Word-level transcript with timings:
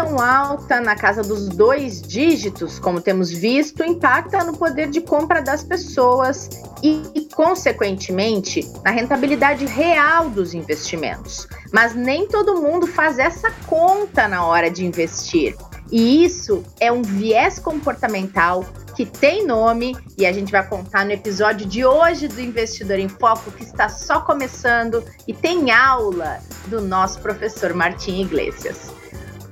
inflação 0.00 0.18
alta 0.20 0.80
na 0.80 0.96
casa 0.96 1.22
dos 1.22 1.48
dois 1.48 2.00
dígitos, 2.00 2.78
como 2.78 3.00
temos 3.00 3.30
visto, 3.30 3.84
impacta 3.84 4.42
no 4.44 4.56
poder 4.56 4.88
de 4.88 5.00
compra 5.00 5.42
das 5.42 5.62
pessoas 5.62 6.48
e, 6.82 7.28
consequentemente, 7.34 8.66
na 8.84 8.90
rentabilidade 8.90 9.66
real 9.66 10.30
dos 10.30 10.54
investimentos. 10.54 11.46
Mas 11.72 11.94
nem 11.94 12.26
todo 12.26 12.60
mundo 12.60 12.86
faz 12.86 13.18
essa 13.18 13.50
conta 13.66 14.26
na 14.26 14.44
hora 14.44 14.70
de 14.70 14.84
investir. 14.84 15.54
E 15.92 16.24
isso 16.24 16.62
é 16.78 16.90
um 16.90 17.02
viés 17.02 17.58
comportamental 17.58 18.64
que 18.94 19.04
tem 19.04 19.44
nome 19.44 19.96
e 20.16 20.24
a 20.24 20.32
gente 20.32 20.52
vai 20.52 20.66
contar 20.66 21.04
no 21.04 21.12
episódio 21.12 21.66
de 21.66 21.84
hoje 21.84 22.28
do 22.28 22.40
Investidor 22.40 22.98
em 22.98 23.08
Foco, 23.08 23.50
que 23.50 23.64
está 23.64 23.88
só 23.88 24.20
começando 24.20 25.02
e 25.26 25.34
tem 25.34 25.70
aula 25.70 26.38
do 26.66 26.80
nosso 26.80 27.18
professor 27.20 27.74
Martim 27.74 28.20
Iglesias. 28.20 28.99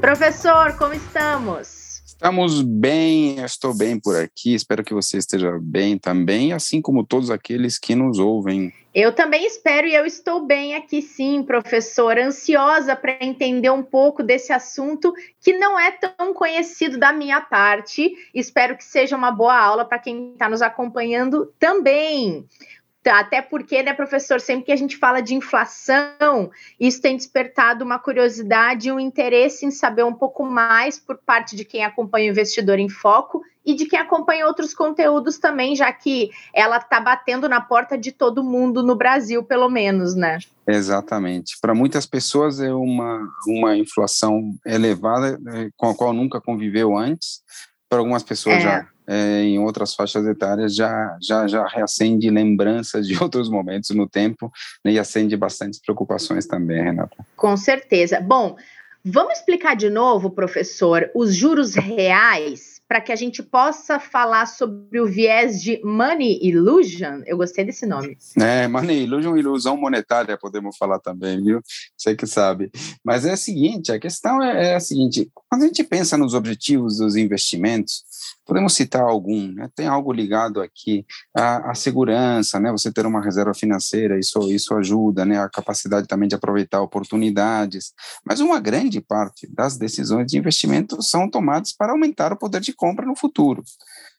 Professor, 0.00 0.76
como 0.76 0.94
estamos? 0.94 2.02
Estamos 2.06 2.62
bem, 2.62 3.40
estou 3.44 3.76
bem 3.76 3.98
por 3.98 4.16
aqui, 4.16 4.54
espero 4.54 4.84
que 4.84 4.94
você 4.94 5.18
esteja 5.18 5.58
bem 5.60 5.98
também, 5.98 6.52
assim 6.52 6.80
como 6.80 7.04
todos 7.04 7.30
aqueles 7.30 7.78
que 7.78 7.94
nos 7.94 8.18
ouvem. 8.18 8.72
Eu 8.94 9.12
também 9.12 9.46
espero 9.46 9.86
e 9.86 9.94
eu 9.94 10.06
estou 10.06 10.44
bem 10.44 10.74
aqui 10.74 11.02
sim, 11.02 11.42
professor, 11.42 12.18
ansiosa 12.18 12.96
para 12.96 13.24
entender 13.24 13.70
um 13.70 13.82
pouco 13.82 14.22
desse 14.22 14.52
assunto 14.52 15.12
que 15.40 15.52
não 15.58 15.78
é 15.78 15.92
tão 15.92 16.32
conhecido 16.32 16.98
da 16.98 17.12
minha 17.12 17.40
parte. 17.40 18.12
Espero 18.34 18.76
que 18.76 18.84
seja 18.84 19.16
uma 19.16 19.30
boa 19.30 19.56
aula 19.56 19.84
para 19.84 19.98
quem 19.98 20.32
está 20.32 20.48
nos 20.48 20.62
acompanhando 20.62 21.52
também. 21.58 22.46
Até 23.06 23.40
porque, 23.40 23.82
né, 23.82 23.94
professor, 23.94 24.40
sempre 24.40 24.66
que 24.66 24.72
a 24.72 24.76
gente 24.76 24.96
fala 24.96 25.20
de 25.20 25.34
inflação, 25.34 26.50
isso 26.78 27.00
tem 27.00 27.16
despertado 27.16 27.84
uma 27.84 27.98
curiosidade 27.98 28.88
e 28.88 28.92
um 28.92 29.00
interesse 29.00 29.64
em 29.64 29.70
saber 29.70 30.04
um 30.04 30.12
pouco 30.12 30.44
mais 30.44 30.98
por 30.98 31.16
parte 31.16 31.56
de 31.56 31.64
quem 31.64 31.84
acompanha 31.84 32.28
o 32.28 32.32
Investidor 32.32 32.78
em 32.78 32.88
Foco 32.88 33.42
e 33.64 33.74
de 33.74 33.86
quem 33.86 33.98
acompanha 33.98 34.46
outros 34.46 34.74
conteúdos 34.74 35.38
também, 35.38 35.76
já 35.76 35.92
que 35.92 36.30
ela 36.54 36.78
está 36.78 37.00
batendo 37.00 37.48
na 37.48 37.60
porta 37.60 37.96
de 37.96 38.10
todo 38.12 38.42
mundo 38.42 38.82
no 38.82 38.96
Brasil, 38.96 39.44
pelo 39.44 39.68
menos, 39.68 40.14
né? 40.14 40.38
Exatamente. 40.66 41.56
Para 41.60 41.74
muitas 41.74 42.04
pessoas 42.04 42.60
é 42.60 42.72
uma, 42.72 43.28
uma 43.46 43.76
inflação 43.76 44.54
elevada 44.66 45.38
né, 45.38 45.70
com 45.76 45.88
a 45.88 45.94
qual 45.94 46.12
nunca 46.12 46.40
conviveu 46.40 46.96
antes. 46.96 47.42
Para 47.88 48.00
algumas 48.00 48.22
pessoas 48.22 48.56
é. 48.56 48.60
já 48.60 48.88
é, 49.08 49.42
em 49.42 49.58
outras 49.58 49.94
faixas 49.94 50.26
etárias 50.26 50.74
já, 50.74 51.16
já, 51.22 51.46
já 51.46 51.66
reacende 51.66 52.28
lembranças 52.28 53.06
de 53.06 53.16
outros 53.22 53.48
momentos 53.48 53.90
no 53.90 54.06
tempo 54.06 54.52
né, 54.84 54.92
e 54.92 54.98
acende 54.98 55.36
bastantes 55.36 55.80
preocupações 55.80 56.46
também, 56.46 56.82
Renata. 56.82 57.16
Com 57.34 57.56
certeza. 57.56 58.20
Bom, 58.20 58.56
vamos 59.02 59.38
explicar 59.38 59.74
de 59.74 59.88
novo, 59.88 60.30
professor, 60.30 61.10
os 61.14 61.34
juros 61.34 61.74
reais 61.74 62.77
para 62.88 63.02
que 63.02 63.12
a 63.12 63.16
gente 63.16 63.42
possa 63.42 64.00
falar 64.00 64.46
sobre 64.46 64.98
o 64.98 65.06
viés 65.06 65.60
de 65.60 65.78
Money 65.84 66.40
Illusion. 66.42 67.22
Eu 67.26 67.36
gostei 67.36 67.64
desse 67.64 67.84
nome. 67.84 68.16
É, 68.48 68.66
Money 68.66 69.02
Illusion, 69.02 69.36
ilusão 69.36 69.76
monetária, 69.76 70.38
podemos 70.38 70.76
falar 70.76 70.98
também, 71.00 71.42
viu? 71.42 71.60
Você 71.96 72.14
que 72.14 72.26
sabe. 72.26 72.70
Mas 73.04 73.26
é 73.26 73.32
a 73.32 73.36
seguinte, 73.36 73.92
a 73.92 73.98
questão 73.98 74.42
é, 74.42 74.70
é 74.70 74.74
a 74.76 74.80
seguinte, 74.80 75.28
quando 75.48 75.64
a 75.64 75.66
gente 75.66 75.84
pensa 75.84 76.16
nos 76.16 76.34
objetivos 76.34 76.98
dos 76.98 77.16
investimentos, 77.16 78.04
Podemos 78.48 78.72
citar 78.72 79.02
algum, 79.02 79.52
né? 79.52 79.68
Tem 79.74 79.86
algo 79.86 80.10
ligado 80.10 80.62
aqui 80.62 81.04
à, 81.36 81.70
à, 81.70 81.74
segurança, 81.74 82.58
né? 82.58 82.72
Você 82.72 82.90
ter 82.90 83.04
uma 83.04 83.22
reserva 83.22 83.52
financeira, 83.52 84.18
isso, 84.18 84.40
isso 84.50 84.74
ajuda, 84.74 85.26
né? 85.26 85.38
A 85.38 85.50
capacidade 85.50 86.06
também 86.06 86.26
de 86.26 86.34
aproveitar 86.34 86.80
oportunidades. 86.80 87.92
Mas 88.24 88.40
uma 88.40 88.58
grande 88.58 89.02
parte 89.02 89.46
das 89.52 89.76
decisões 89.76 90.26
de 90.26 90.38
investimento 90.38 91.02
são 91.02 91.28
tomadas 91.28 91.74
para 91.74 91.92
aumentar 91.92 92.32
o 92.32 92.38
poder 92.38 92.62
de 92.62 92.72
compra 92.78 93.04
no 93.04 93.16
futuro 93.16 93.62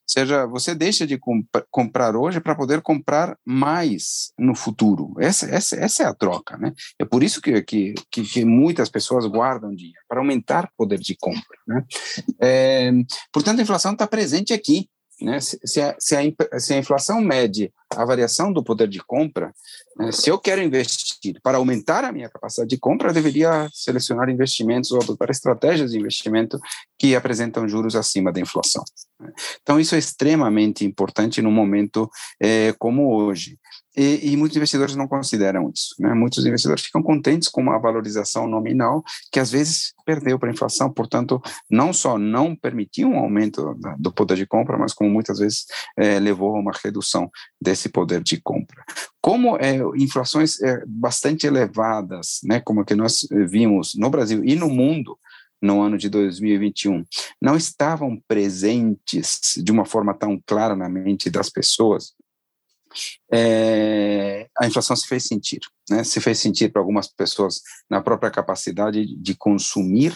seja, 0.09 0.47
você 0.47 0.73
deixa 0.73 1.05
de 1.05 1.17
comp 1.19 1.45
comprar 1.69 2.15
hoje 2.15 2.39
para 2.39 2.55
poder 2.55 2.81
comprar 2.81 3.37
mais 3.45 4.31
no 4.39 4.55
futuro. 4.55 5.13
Essa, 5.19 5.45
essa, 5.45 5.75
essa 5.75 6.03
é 6.03 6.05
a 6.07 6.13
troca, 6.15 6.57
né? 6.57 6.73
É 6.97 7.05
por 7.05 7.21
isso 7.21 7.39
que, 7.39 7.61
que, 7.61 7.93
que, 8.09 8.23
que 8.23 8.43
muitas 8.43 8.89
pessoas 8.89 9.27
guardam 9.27 9.73
dinheiro, 9.73 9.99
para 10.07 10.19
aumentar 10.19 10.65
o 10.65 10.69
poder 10.75 10.97
de 10.97 11.15
compra, 11.15 11.57
né? 11.67 11.85
É, 12.41 12.91
portanto, 13.31 13.59
a 13.59 13.61
inflação 13.61 13.93
está 13.93 14.07
presente 14.07 14.51
aqui, 14.51 14.89
né? 15.21 15.39
Se, 15.39 15.81
a, 15.81 15.95
se, 15.99 16.15
a, 16.15 16.59
se 16.59 16.73
a 16.73 16.77
inflação 16.77 17.21
mede 17.21 17.71
a 17.95 18.05
variação 18.05 18.53
do 18.53 18.63
poder 18.63 18.87
de 18.87 18.99
compra, 18.99 19.53
né? 19.97 20.11
se 20.11 20.29
eu 20.29 20.37
quero 20.37 20.61
investir 20.61 21.39
para 21.41 21.57
aumentar 21.57 22.03
a 22.03 22.11
minha 22.11 22.29
capacidade 22.29 22.69
de 22.69 22.77
compra, 22.77 23.09
eu 23.09 23.13
deveria 23.13 23.67
selecionar 23.73 24.29
investimentos 24.29 24.91
ou 24.91 25.01
adotar 25.01 25.29
estratégias 25.29 25.91
de 25.91 25.97
investimento 25.97 26.59
que 26.97 27.15
apresentam 27.15 27.67
juros 27.67 27.95
acima 27.95 28.31
da 28.31 28.39
inflação. 28.39 28.83
Né? 29.19 29.31
Então, 29.61 29.79
isso 29.79 29.95
é 29.95 29.97
extremamente 29.97 30.85
importante 30.85 31.41
num 31.41 31.51
momento 31.51 32.09
é, 32.39 32.73
como 32.77 33.13
hoje. 33.13 33.57
E, 33.99 34.31
e, 34.31 34.37
muitos 34.37 34.55
investidores 34.55 34.95
não 34.95 35.09
consideram 35.09 35.69
isso. 35.75 35.93
Né? 35.99 36.13
Muitos 36.13 36.45
investidores 36.45 36.85
ficam 36.85 37.03
contentes 37.03 37.49
com 37.49 37.59
uma 37.59 37.77
valorização 37.77 38.47
nominal 38.47 39.03
que 39.29 39.41
às 39.41 39.51
vezes 39.51 39.93
perdeu 40.05 40.39
para 40.39 40.49
a 40.49 40.53
inflação, 40.53 40.89
portanto, 40.89 41.41
não 41.69 41.91
só 41.91 42.17
não 42.17 42.55
permitiu 42.55 43.09
um 43.09 43.19
aumento 43.19 43.77
do 43.97 44.09
poder 44.09 44.37
de 44.37 44.45
compra, 44.45 44.77
mas 44.77 44.93
como 44.93 45.09
muitas 45.09 45.39
vezes 45.39 45.65
é, 45.97 46.17
levou 46.17 46.55
a 46.55 46.59
uma 46.61 46.71
redução 46.81 47.29
desse 47.61 47.89
poder 47.89 48.23
de 48.23 48.39
compra. 48.41 48.85
Como 49.19 49.57
é, 49.57 49.81
inflações 49.97 50.61
é, 50.61 50.81
bastante 50.87 51.45
elevadas, 51.45 52.39
né, 52.45 52.61
como 52.61 52.85
que 52.85 52.95
nós 52.95 53.27
vimos 53.49 53.95
no 53.95 54.09
Brasil 54.09 54.45
e 54.45 54.55
no 54.55 54.69
mundo, 54.69 55.19
no 55.61 55.81
ano 55.81 55.97
de 55.97 56.07
2021 56.09 57.03
não 57.41 57.57
estavam 57.57 58.17
presentes 58.27 59.53
de 59.57 59.71
uma 59.71 59.83
forma 59.83 60.13
tão 60.13 60.41
clara 60.45 60.73
na 60.73 60.87
mente 60.87 61.29
das 61.29 61.49
pessoas, 61.49 62.13
é, 63.31 64.47
a 64.57 64.67
inflação 64.67 64.95
se 64.95 65.07
fez 65.07 65.25
sentir, 65.25 65.59
né? 65.89 66.03
Se 66.03 66.19
fez 66.19 66.39
sentir 66.39 66.71
para 66.71 66.81
algumas 66.81 67.07
pessoas 67.07 67.61
na 67.89 68.01
própria 68.01 68.31
capacidade 68.31 69.15
de 69.15 69.35
consumir 69.35 70.15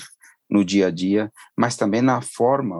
no 0.49 0.63
dia 0.63 0.87
a 0.87 0.91
dia, 0.91 1.31
mas 1.57 1.75
também 1.75 2.01
na 2.01 2.21
forma 2.21 2.77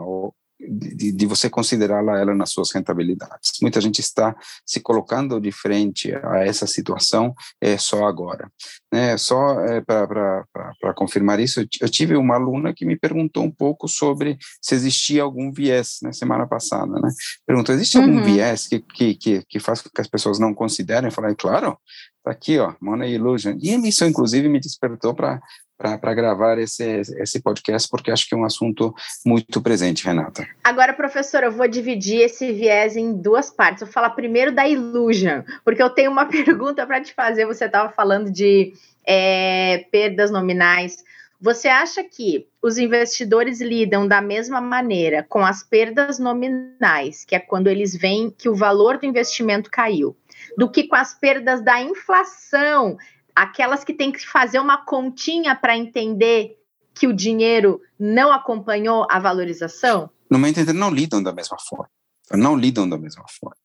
de, 0.58 1.12
de 1.12 1.26
você 1.26 1.50
considerá-la 1.50 2.18
ela 2.18 2.34
nas 2.34 2.50
suas 2.50 2.72
rentabilidades. 2.72 3.52
Muita 3.60 3.80
gente 3.80 4.00
está 4.00 4.34
se 4.64 4.80
colocando 4.80 5.40
de 5.40 5.50
frente 5.50 6.14
a 6.14 6.44
essa 6.44 6.66
situação 6.66 7.34
é, 7.60 7.76
só 7.76 8.06
agora. 8.06 8.50
Né? 8.92 9.16
Só 9.16 9.60
é, 9.60 9.80
para 9.80 10.94
confirmar 10.94 11.40
isso, 11.40 11.66
eu 11.80 11.88
tive 11.88 12.16
uma 12.16 12.36
aluna 12.36 12.72
que 12.72 12.84
me 12.84 12.96
perguntou 12.96 13.44
um 13.44 13.50
pouco 13.50 13.88
sobre 13.88 14.38
se 14.60 14.74
existia 14.74 15.22
algum 15.22 15.52
viés 15.52 15.98
na 16.02 16.08
né, 16.08 16.12
semana 16.12 16.46
passada. 16.46 16.92
Né? 17.00 17.10
Perguntou: 17.46 17.74
existe 17.74 17.96
algum 17.96 18.18
uhum. 18.18 18.24
viés 18.24 18.66
que, 18.66 18.80
que, 18.80 19.14
que, 19.14 19.42
que 19.48 19.60
faz 19.60 19.82
com 19.82 19.90
que 19.90 20.00
as 20.00 20.08
pessoas 20.08 20.38
não 20.38 20.54
considerem? 20.54 21.08
Eu 21.08 21.12
falei: 21.12 21.34
claro, 21.34 21.76
Está 22.24 22.30
aqui, 22.30 22.58
ó, 22.58 22.72
Money 22.80 23.12
Illusion. 23.12 23.58
E 23.60 23.74
isso, 23.86 24.02
inclusive, 24.02 24.48
me 24.48 24.58
despertou 24.58 25.14
para 25.14 25.42
para 25.76 26.14
gravar 26.14 26.58
esse, 26.58 27.02
esse 27.18 27.42
podcast, 27.42 27.88
porque 27.88 28.10
acho 28.10 28.28
que 28.28 28.34
é 28.34 28.38
um 28.38 28.44
assunto 28.44 28.94
muito 29.24 29.60
presente, 29.60 30.04
Renata. 30.04 30.46
Agora, 30.62 30.92
professor, 30.92 31.42
eu 31.42 31.52
vou 31.52 31.66
dividir 31.66 32.20
esse 32.20 32.52
viés 32.52 32.96
em 32.96 33.14
duas 33.14 33.50
partes. 33.50 33.82
Eu 33.82 33.86
vou 33.86 33.92
falar 33.92 34.10
primeiro 34.10 34.52
da 34.52 34.68
Illusion, 34.68 35.42
porque 35.64 35.82
eu 35.82 35.90
tenho 35.90 36.10
uma 36.10 36.26
pergunta 36.30 36.86
para 36.86 37.00
te 37.00 37.12
fazer. 37.12 37.46
Você 37.46 37.64
estava 37.64 37.90
falando 37.90 38.30
de 38.30 38.72
é, 39.04 39.86
perdas 39.90 40.30
nominais. 40.30 41.04
Você 41.40 41.68
acha 41.68 42.02
que 42.02 42.46
os 42.62 42.78
investidores 42.78 43.60
lidam 43.60 44.08
da 44.08 44.22
mesma 44.22 44.60
maneira 44.60 45.26
com 45.28 45.44
as 45.44 45.62
perdas 45.62 46.18
nominais, 46.18 47.24
que 47.24 47.34
é 47.34 47.38
quando 47.38 47.66
eles 47.66 47.94
veem 47.94 48.30
que 48.30 48.48
o 48.48 48.54
valor 48.54 48.96
do 48.96 49.04
investimento 49.04 49.70
caiu, 49.70 50.16
do 50.56 50.70
que 50.70 50.84
com 50.84 50.96
as 50.96 51.12
perdas 51.12 51.62
da 51.62 51.82
inflação, 51.82 52.96
aquelas 53.34 53.84
que 53.84 53.92
têm 53.92 54.12
que 54.12 54.26
fazer 54.26 54.60
uma 54.60 54.84
continha 54.84 55.54
para 55.54 55.76
entender 55.76 56.56
que 56.94 57.06
o 57.06 57.12
dinheiro 57.12 57.80
não 57.98 58.32
acompanhou 58.32 59.06
a 59.10 59.18
valorização? 59.18 60.08
No 60.30 60.38
meu 60.38 60.48
entender, 60.48 60.72
não 60.72 60.90
lidam 60.90 61.22
da 61.22 61.32
mesma 61.32 61.56
forma. 61.68 61.90
Não 62.32 62.56
lidam 62.56 62.88
da 62.88 62.96
mesma 62.96 63.24
forma. 63.28 63.56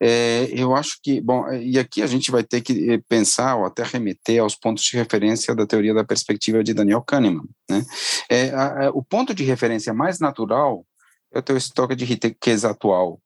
É, 0.00 0.48
eu 0.50 0.74
acho 0.74 0.98
que, 1.02 1.20
bom, 1.20 1.46
e 1.52 1.78
aqui 1.78 2.02
a 2.02 2.06
gente 2.06 2.30
vai 2.30 2.42
ter 2.42 2.62
que 2.62 2.92
eh, 2.92 3.00
pensar 3.06 3.56
ou 3.56 3.66
até 3.66 3.82
remeter 3.82 4.40
aos 4.40 4.54
pontos 4.54 4.82
de 4.84 4.96
referência 4.96 5.54
da 5.54 5.66
teoria 5.66 5.92
da 5.92 6.04
perspectiva 6.04 6.64
de 6.64 6.72
Daniel 6.72 7.02
Kahneman. 7.02 7.46
Né? 7.68 7.84
É, 8.30 8.50
a, 8.50 8.86
a, 8.86 8.90
o 8.90 9.02
ponto 9.02 9.34
de 9.34 9.44
referência 9.44 9.92
mais 9.92 10.18
natural 10.20 10.86
é 11.34 11.38
o 11.38 11.42
teu 11.42 11.56
estoque 11.56 11.94
de 11.94 12.06
riqueza 12.06 12.70
atual. 12.70 13.20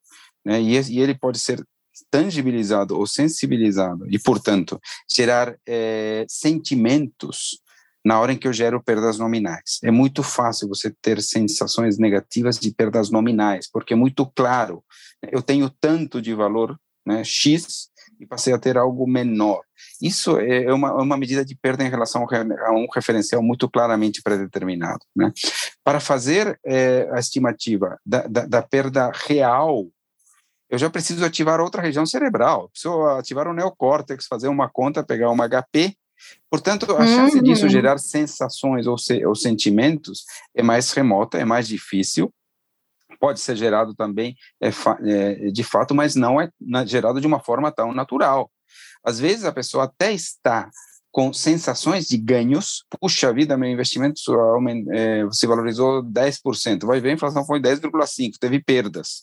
Né? 0.44 0.60
E, 0.60 0.80
e 0.90 1.00
ele 1.00 1.16
pode 1.16 1.38
ser 1.38 1.64
tangibilizado 2.10 2.98
ou 2.98 3.06
sensibilizado 3.06 4.06
e, 4.08 4.18
portanto, 4.18 4.80
gerar 5.10 5.56
é, 5.66 6.24
sentimentos 6.28 7.60
na 8.04 8.20
hora 8.20 8.32
em 8.32 8.36
que 8.36 8.48
eu 8.48 8.52
gero 8.52 8.82
perdas 8.82 9.18
nominais. 9.18 9.78
É 9.82 9.90
muito 9.90 10.22
fácil 10.22 10.68
você 10.68 10.92
ter 11.00 11.22
sensações 11.22 11.98
negativas 11.98 12.58
de 12.58 12.72
perdas 12.74 13.10
nominais, 13.10 13.68
porque 13.70 13.92
é 13.92 13.96
muito 13.96 14.26
claro, 14.26 14.82
eu 15.30 15.40
tenho 15.40 15.70
tanto 15.70 16.20
de 16.20 16.34
valor 16.34 16.76
né, 17.06 17.22
X 17.24 17.90
e 18.20 18.26
passei 18.26 18.52
a 18.52 18.58
ter 18.58 18.76
algo 18.76 19.06
menor. 19.06 19.62
Isso 20.00 20.38
é, 20.38 20.64
é 20.64 20.72
uma, 20.72 20.88
é 20.88 21.02
uma 21.02 21.16
medida 21.16 21.44
de 21.44 21.56
perda 21.56 21.84
em 21.84 21.90
relação 21.90 22.24
a 22.24 22.72
um 22.72 22.86
referencial 22.92 23.42
muito 23.42 23.68
claramente 23.68 24.22
predeterminado. 24.22 25.00
Né? 25.14 25.32
Para 25.84 26.00
fazer 26.00 26.58
é, 26.64 27.08
a 27.12 27.18
estimativa 27.18 27.98
da, 28.06 28.26
da, 28.26 28.46
da, 28.46 28.62
perda 28.62 29.10
real, 29.26 29.88
eu 30.72 30.78
já 30.78 30.88
preciso 30.88 31.22
ativar 31.22 31.60
outra 31.60 31.82
região 31.82 32.06
cerebral, 32.06 32.70
preciso 32.70 33.04
ativar 33.08 33.46
o 33.46 33.52
neocórtex, 33.52 34.26
fazer 34.26 34.48
uma 34.48 34.70
conta, 34.70 35.04
pegar 35.04 35.28
uma 35.28 35.46
HP. 35.46 35.94
Portanto, 36.50 36.90
a 36.96 37.06
chance 37.06 37.36
uhum. 37.36 37.42
disso 37.42 37.68
gerar 37.68 37.98
sensações 37.98 38.86
ou, 38.86 38.96
se, 38.96 39.22
ou 39.26 39.34
sentimentos 39.34 40.24
é 40.54 40.62
mais 40.62 40.90
remota, 40.92 41.36
é 41.36 41.44
mais 41.44 41.68
difícil, 41.68 42.32
pode 43.20 43.38
ser 43.40 43.54
gerado 43.54 43.94
também 43.94 44.34
é, 44.62 44.70
é, 45.04 45.34
de 45.50 45.62
fato, 45.62 45.94
mas 45.94 46.14
não 46.14 46.40
é 46.40 46.48
gerado 46.86 47.20
de 47.20 47.26
uma 47.26 47.38
forma 47.38 47.70
tão 47.70 47.92
natural. 47.92 48.50
Às 49.04 49.20
vezes 49.20 49.44
a 49.44 49.52
pessoa 49.52 49.84
até 49.84 50.10
está 50.14 50.70
com 51.10 51.34
sensações 51.34 52.06
de 52.06 52.16
ganhos, 52.16 52.86
puxa 52.98 53.30
vida, 53.30 53.58
meu 53.58 53.68
investimento 53.68 54.18
é, 54.90 55.28
se 55.30 55.46
valorizou 55.46 56.02
10%, 56.02 56.86
vai 56.86 56.98
ver, 56.98 57.10
a 57.10 57.12
inflação 57.12 57.44
foi 57.44 57.60
10,5%, 57.60 58.38
teve 58.40 58.58
perdas 58.64 59.20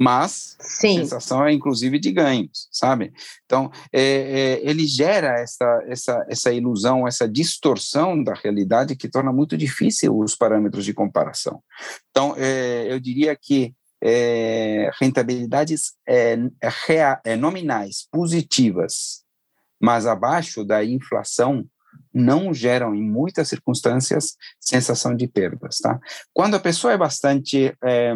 mas 0.00 0.56
Sim. 0.58 0.98
a 0.98 1.00
sensação 1.02 1.44
é 1.44 1.52
inclusive 1.52 1.98
de 1.98 2.10
ganhos, 2.10 2.68
sabe? 2.72 3.12
Então, 3.44 3.70
é, 3.92 4.00
é, 4.02 4.60
ele 4.68 4.86
gera 4.86 5.38
essa, 5.40 5.84
essa, 5.86 6.26
essa 6.28 6.52
ilusão, 6.52 7.06
essa 7.06 7.28
distorção 7.28 8.22
da 8.22 8.34
realidade 8.34 8.96
que 8.96 9.08
torna 9.08 9.32
muito 9.32 9.56
difícil 9.56 10.18
os 10.18 10.34
parâmetros 10.34 10.84
de 10.84 10.92
comparação. 10.92 11.62
Então, 12.10 12.34
é, 12.36 12.92
eu 12.92 12.98
diria 12.98 13.36
que 13.36 13.74
é, 14.02 14.90
rentabilidades 15.00 15.92
é, 16.08 16.36
é, 17.24 17.36
nominais 17.36 18.08
positivas, 18.10 19.22
mas 19.80 20.06
abaixo 20.06 20.64
da 20.64 20.84
inflação, 20.84 21.64
não 22.12 22.52
geram, 22.52 22.94
em 22.94 23.02
muitas 23.02 23.48
circunstâncias, 23.48 24.36
sensação 24.60 25.14
de 25.14 25.26
perdas. 25.26 25.78
Tá? 25.78 25.98
Quando 26.32 26.54
a 26.54 26.60
pessoa 26.60 26.92
é 26.92 26.98
bastante 26.98 27.74
é, 27.82 28.12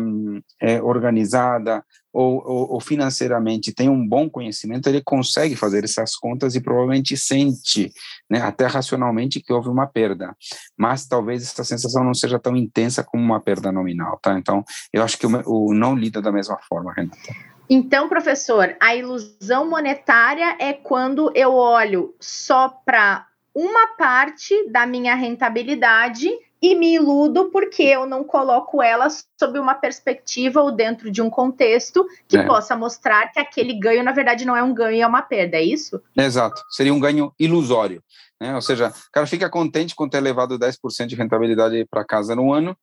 é, 0.60 0.82
organizada 0.82 1.84
ou, 2.12 2.42
ou, 2.46 2.72
ou, 2.72 2.80
financeiramente 2.80 3.74
tem 3.74 3.90
um 3.90 4.08
bom 4.08 4.28
conhecimento, 4.28 4.88
ele 4.88 5.02
consegue 5.02 5.54
fazer 5.54 5.84
essas 5.84 6.16
contas 6.16 6.54
e 6.54 6.60
provavelmente 6.60 7.14
sente, 7.14 7.92
né, 8.30 8.40
até 8.40 8.64
racionalmente, 8.66 9.40
que 9.40 9.52
houve 9.52 9.68
uma 9.68 9.86
perda. 9.86 10.34
Mas 10.78 11.06
talvez 11.06 11.42
essa 11.42 11.62
sensação 11.62 12.02
não 12.02 12.14
seja 12.14 12.38
tão 12.38 12.56
intensa 12.56 13.04
como 13.04 13.22
uma 13.22 13.40
perda 13.40 13.70
nominal. 13.70 14.18
Tá? 14.22 14.38
Então, 14.38 14.64
eu 14.92 15.02
acho 15.02 15.18
que 15.18 15.26
o, 15.26 15.42
o 15.46 15.74
não 15.74 15.94
lida 15.94 16.22
da 16.22 16.32
mesma 16.32 16.56
forma, 16.66 16.92
Renata. 16.94 17.18
Então, 17.68 18.08
professor, 18.08 18.76
a 18.80 18.94
ilusão 18.94 19.68
monetária 19.68 20.56
é 20.58 20.72
quando 20.72 21.32
eu 21.34 21.52
olho 21.52 22.14
só 22.20 22.68
para 22.68 23.26
uma 23.56 23.96
parte 23.96 24.68
da 24.70 24.86
minha 24.86 25.14
rentabilidade 25.14 26.28
e 26.60 26.74
me 26.74 26.94
iludo 26.94 27.50
porque 27.50 27.84
eu 27.84 28.04
não 28.04 28.22
coloco 28.22 28.82
ela 28.82 29.08
sob 29.08 29.58
uma 29.58 29.74
perspectiva 29.74 30.60
ou 30.60 30.70
dentro 30.70 31.10
de 31.10 31.22
um 31.22 31.30
contexto 31.30 32.06
que 32.28 32.36
é. 32.36 32.42
possa 32.44 32.76
mostrar 32.76 33.32
que 33.32 33.40
aquele 33.40 33.72
ganho, 33.72 34.04
na 34.04 34.12
verdade, 34.12 34.44
não 34.44 34.54
é 34.54 34.62
um 34.62 34.74
ganho, 34.74 35.02
é 35.02 35.06
uma 35.06 35.22
perda, 35.22 35.56
é 35.56 35.62
isso? 35.62 36.02
Exato, 36.14 36.62
seria 36.68 36.92
um 36.92 37.00
ganho 37.00 37.32
ilusório. 37.38 38.02
Né? 38.38 38.54
Ou 38.54 38.60
seja, 38.60 38.88
o 38.88 39.10
cara 39.10 39.26
fica 39.26 39.48
contente 39.48 39.94
com 39.94 40.06
ter 40.06 40.20
levado 40.20 40.58
10% 40.58 41.06
de 41.06 41.16
rentabilidade 41.16 41.86
para 41.90 42.04
casa 42.04 42.36
no 42.36 42.52
ano, 42.52 42.76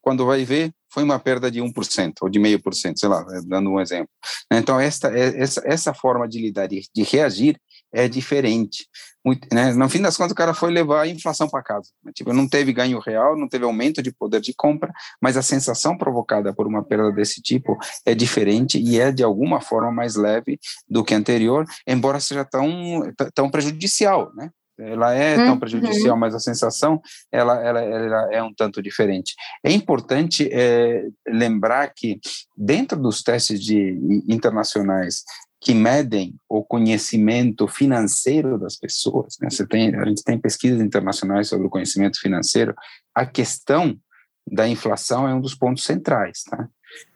quando 0.00 0.24
vai 0.24 0.44
ver, 0.44 0.72
foi 0.88 1.02
uma 1.02 1.18
perda 1.18 1.50
de 1.50 1.60
1% 1.60 2.12
ou 2.22 2.30
de 2.30 2.38
meio 2.38 2.62
por 2.62 2.72
cento, 2.72 3.00
sei 3.00 3.08
lá, 3.08 3.22
dando 3.44 3.68
um 3.68 3.80
exemplo. 3.80 4.08
Então, 4.50 4.80
esta, 4.80 5.08
essa, 5.08 5.60
essa 5.64 5.92
forma 5.92 6.28
de 6.28 6.40
lidar, 6.40 6.68
de, 6.68 6.88
de 6.94 7.02
reagir, 7.02 7.60
é 7.92 8.08
diferente. 8.08 8.86
Muito, 9.24 9.48
né? 9.52 9.72
No 9.72 9.88
fim 9.88 10.00
das 10.00 10.16
contas, 10.16 10.32
o 10.32 10.36
cara 10.36 10.54
foi 10.54 10.70
levar 10.70 11.02
a 11.02 11.08
inflação 11.08 11.48
para 11.48 11.62
casa. 11.62 11.90
Tipo, 12.14 12.32
não 12.32 12.48
teve 12.48 12.72
ganho 12.72 13.00
real, 13.00 13.36
não 13.36 13.48
teve 13.48 13.64
aumento 13.64 14.02
de 14.02 14.12
poder 14.12 14.40
de 14.40 14.54
compra, 14.54 14.92
mas 15.20 15.36
a 15.36 15.42
sensação 15.42 15.96
provocada 15.96 16.54
por 16.54 16.66
uma 16.66 16.84
perda 16.84 17.10
desse 17.10 17.42
tipo 17.42 17.76
é 18.04 18.14
diferente 18.14 18.78
e 18.78 19.00
é 19.00 19.10
de 19.10 19.24
alguma 19.24 19.60
forma 19.60 19.90
mais 19.90 20.14
leve 20.14 20.58
do 20.88 21.02
que 21.02 21.14
anterior, 21.14 21.64
embora 21.86 22.20
seja 22.20 22.44
tão, 22.44 23.02
tão 23.34 23.50
prejudicial, 23.50 24.32
né? 24.34 24.50
ela 24.78 25.14
é 25.14 25.36
tão 25.36 25.52
uhum. 25.52 25.58
prejudicial, 25.58 26.16
mas 26.16 26.34
a 26.34 26.38
sensação 26.38 27.00
ela, 27.32 27.54
ela, 27.64 27.80
ela, 27.80 28.34
é 28.34 28.42
um 28.42 28.52
tanto 28.52 28.82
diferente. 28.82 29.34
É 29.64 29.72
importante 29.72 30.48
é, 30.52 31.02
lembrar 31.26 31.92
que 31.94 32.20
dentro 32.56 33.00
dos 33.00 33.22
testes 33.22 33.60
de, 33.60 33.98
internacionais 34.28 35.24
que 35.60 35.74
medem 35.74 36.34
o 36.48 36.62
conhecimento 36.62 37.66
financeiro 37.66 38.58
das 38.58 38.76
pessoas. 38.76 39.36
Né? 39.40 39.48
Você 39.50 39.66
tem, 39.66 39.94
a 39.94 40.04
gente 40.04 40.22
tem 40.22 40.38
pesquisas 40.38 40.80
internacionais 40.80 41.48
sobre 41.48 41.66
o 41.66 41.70
conhecimento 41.70 42.20
financeiro. 42.20 42.74
A 43.14 43.24
questão 43.24 43.98
da 44.46 44.68
inflação 44.68 45.26
é 45.26 45.34
um 45.34 45.40
dos 45.40 45.54
pontos 45.54 45.84
centrais, 45.84 46.44
tá? 46.44 46.68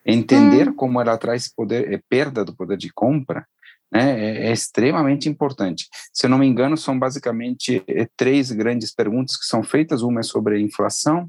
Entender 0.05 0.71
hum. 0.71 0.75
como 0.75 1.01
ela 1.01 1.17
traz 1.17 1.53
poder, 1.53 1.93
é, 1.93 2.01
perda 2.09 2.45
do 2.45 2.55
poder 2.55 2.77
de 2.77 2.93
compra, 2.93 3.47
né, 3.93 4.21
é, 4.21 4.49
é, 4.49 4.53
extremamente 4.53 5.29
importante. 5.29 5.87
Se 6.13 6.27
eu 6.27 6.31
não 6.31 6.39
me 6.39 6.47
engano, 6.47 6.77
são 6.77 6.99
basicamente 6.99 7.83
é, 7.87 8.09
três 8.17 8.51
grandes 8.53 8.95
perguntas 8.95 9.37
que 9.37 9.45
são 9.45 9.63
feitas. 9.63 10.03
Uma 10.03 10.21
é 10.21 10.23
sobre 10.23 10.57
a 10.57 10.61
inflação, 10.61 11.29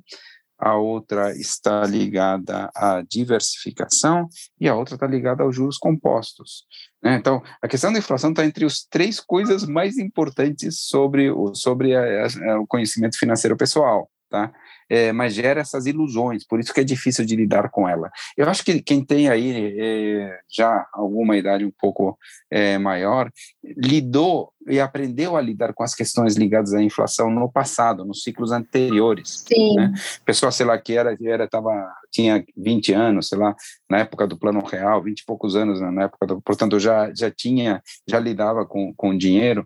a 0.62 0.76
outra 0.76 1.36
está 1.36 1.84
ligada 1.86 2.70
à 2.76 3.02
diversificação 3.02 4.30
e 4.60 4.70
a 4.70 4.76
outra 4.76 4.94
está 4.96 5.08
ligada 5.08 5.42
aos 5.42 5.56
juros 5.56 5.78
compostos. 5.78 6.66
Né? 7.04 7.16
Então, 7.16 7.42
a 7.62 7.68
questão 7.68 7.92
da 7.92 7.98
inflação 7.98 8.30
está 8.30 8.46
entre 8.46 8.64
as 8.64 8.84
três 8.84 9.20
coisas 9.20 9.66
mais 9.66 9.98
importantes 9.98 10.82
sobre 10.82 11.32
o, 11.32 11.56
sobre 11.56 11.96
a, 11.96 12.26
a, 12.26 12.60
o 12.60 12.68
conhecimento 12.68 13.18
financeiro 13.18 13.58
pessoal. 13.58 14.08
Tá? 14.32 14.54
é, 14.92 15.14
mas 15.14 15.34
gera 15.34 15.62
essas 15.62 15.86
ilusões, 15.86 16.46
por 16.46 16.60
isso 16.60 16.74
que 16.74 16.82
é 16.82 16.84
difícil 16.84 17.26
de 17.26 17.34
lidar 17.34 17.70
com 17.70 17.88
ela. 17.88 18.12
Eu 18.36 18.50
acho 18.50 18.62
que 18.62 18.82
quem 18.82 19.02
tem 19.02 19.30
aí 19.30 19.74
é, 19.80 20.40
já 20.50 20.86
alguma 20.92 21.38
idade 21.38 21.64
um 21.64 21.72
pouco 21.72 22.20
é, 22.52 22.78
maior, 22.78 23.32
lidou 23.64 24.52
e 24.68 24.82
aprendeu 24.82 25.38
a 25.38 25.42
lidar 25.42 25.72
com 25.74 25.82
as 25.82 25.96
questões 25.96 26.36
ligadas 26.36 26.74
à 26.74 26.84
inflação 26.84 27.32
no 27.32 27.50
passado, 27.50 28.04
nos 28.04 28.22
ciclos 28.22 28.52
anteriores. 28.52 29.46
Sim. 29.48 29.76
Né? 29.76 29.94
Pessoa, 30.26 30.52
sei 30.52 30.66
lá, 30.66 30.78
que 30.78 30.98
era, 30.98 31.18
era 31.24 31.48
tava, 31.48 31.72
tinha 32.12 32.44
20 32.58 32.92
anos, 32.92 33.30
sei 33.30 33.38
lá, 33.38 33.56
na 33.90 34.00
época 34.00 34.28
do 34.28 34.38
Plano 34.38 34.60
Real, 34.60 35.02
20 35.02 35.22
e 35.22 35.26
poucos 35.26 35.56
anos 35.56 35.80
na 35.80 36.04
época, 36.04 36.28
do, 36.28 36.42
portanto, 36.42 36.78
já, 36.82 37.14
já 37.16 37.32
tinha, 37.32 37.82
já 38.06 38.20
lidava 38.20 38.66
com, 38.66 38.94
com 38.94 39.18
dinheiro, 39.18 39.66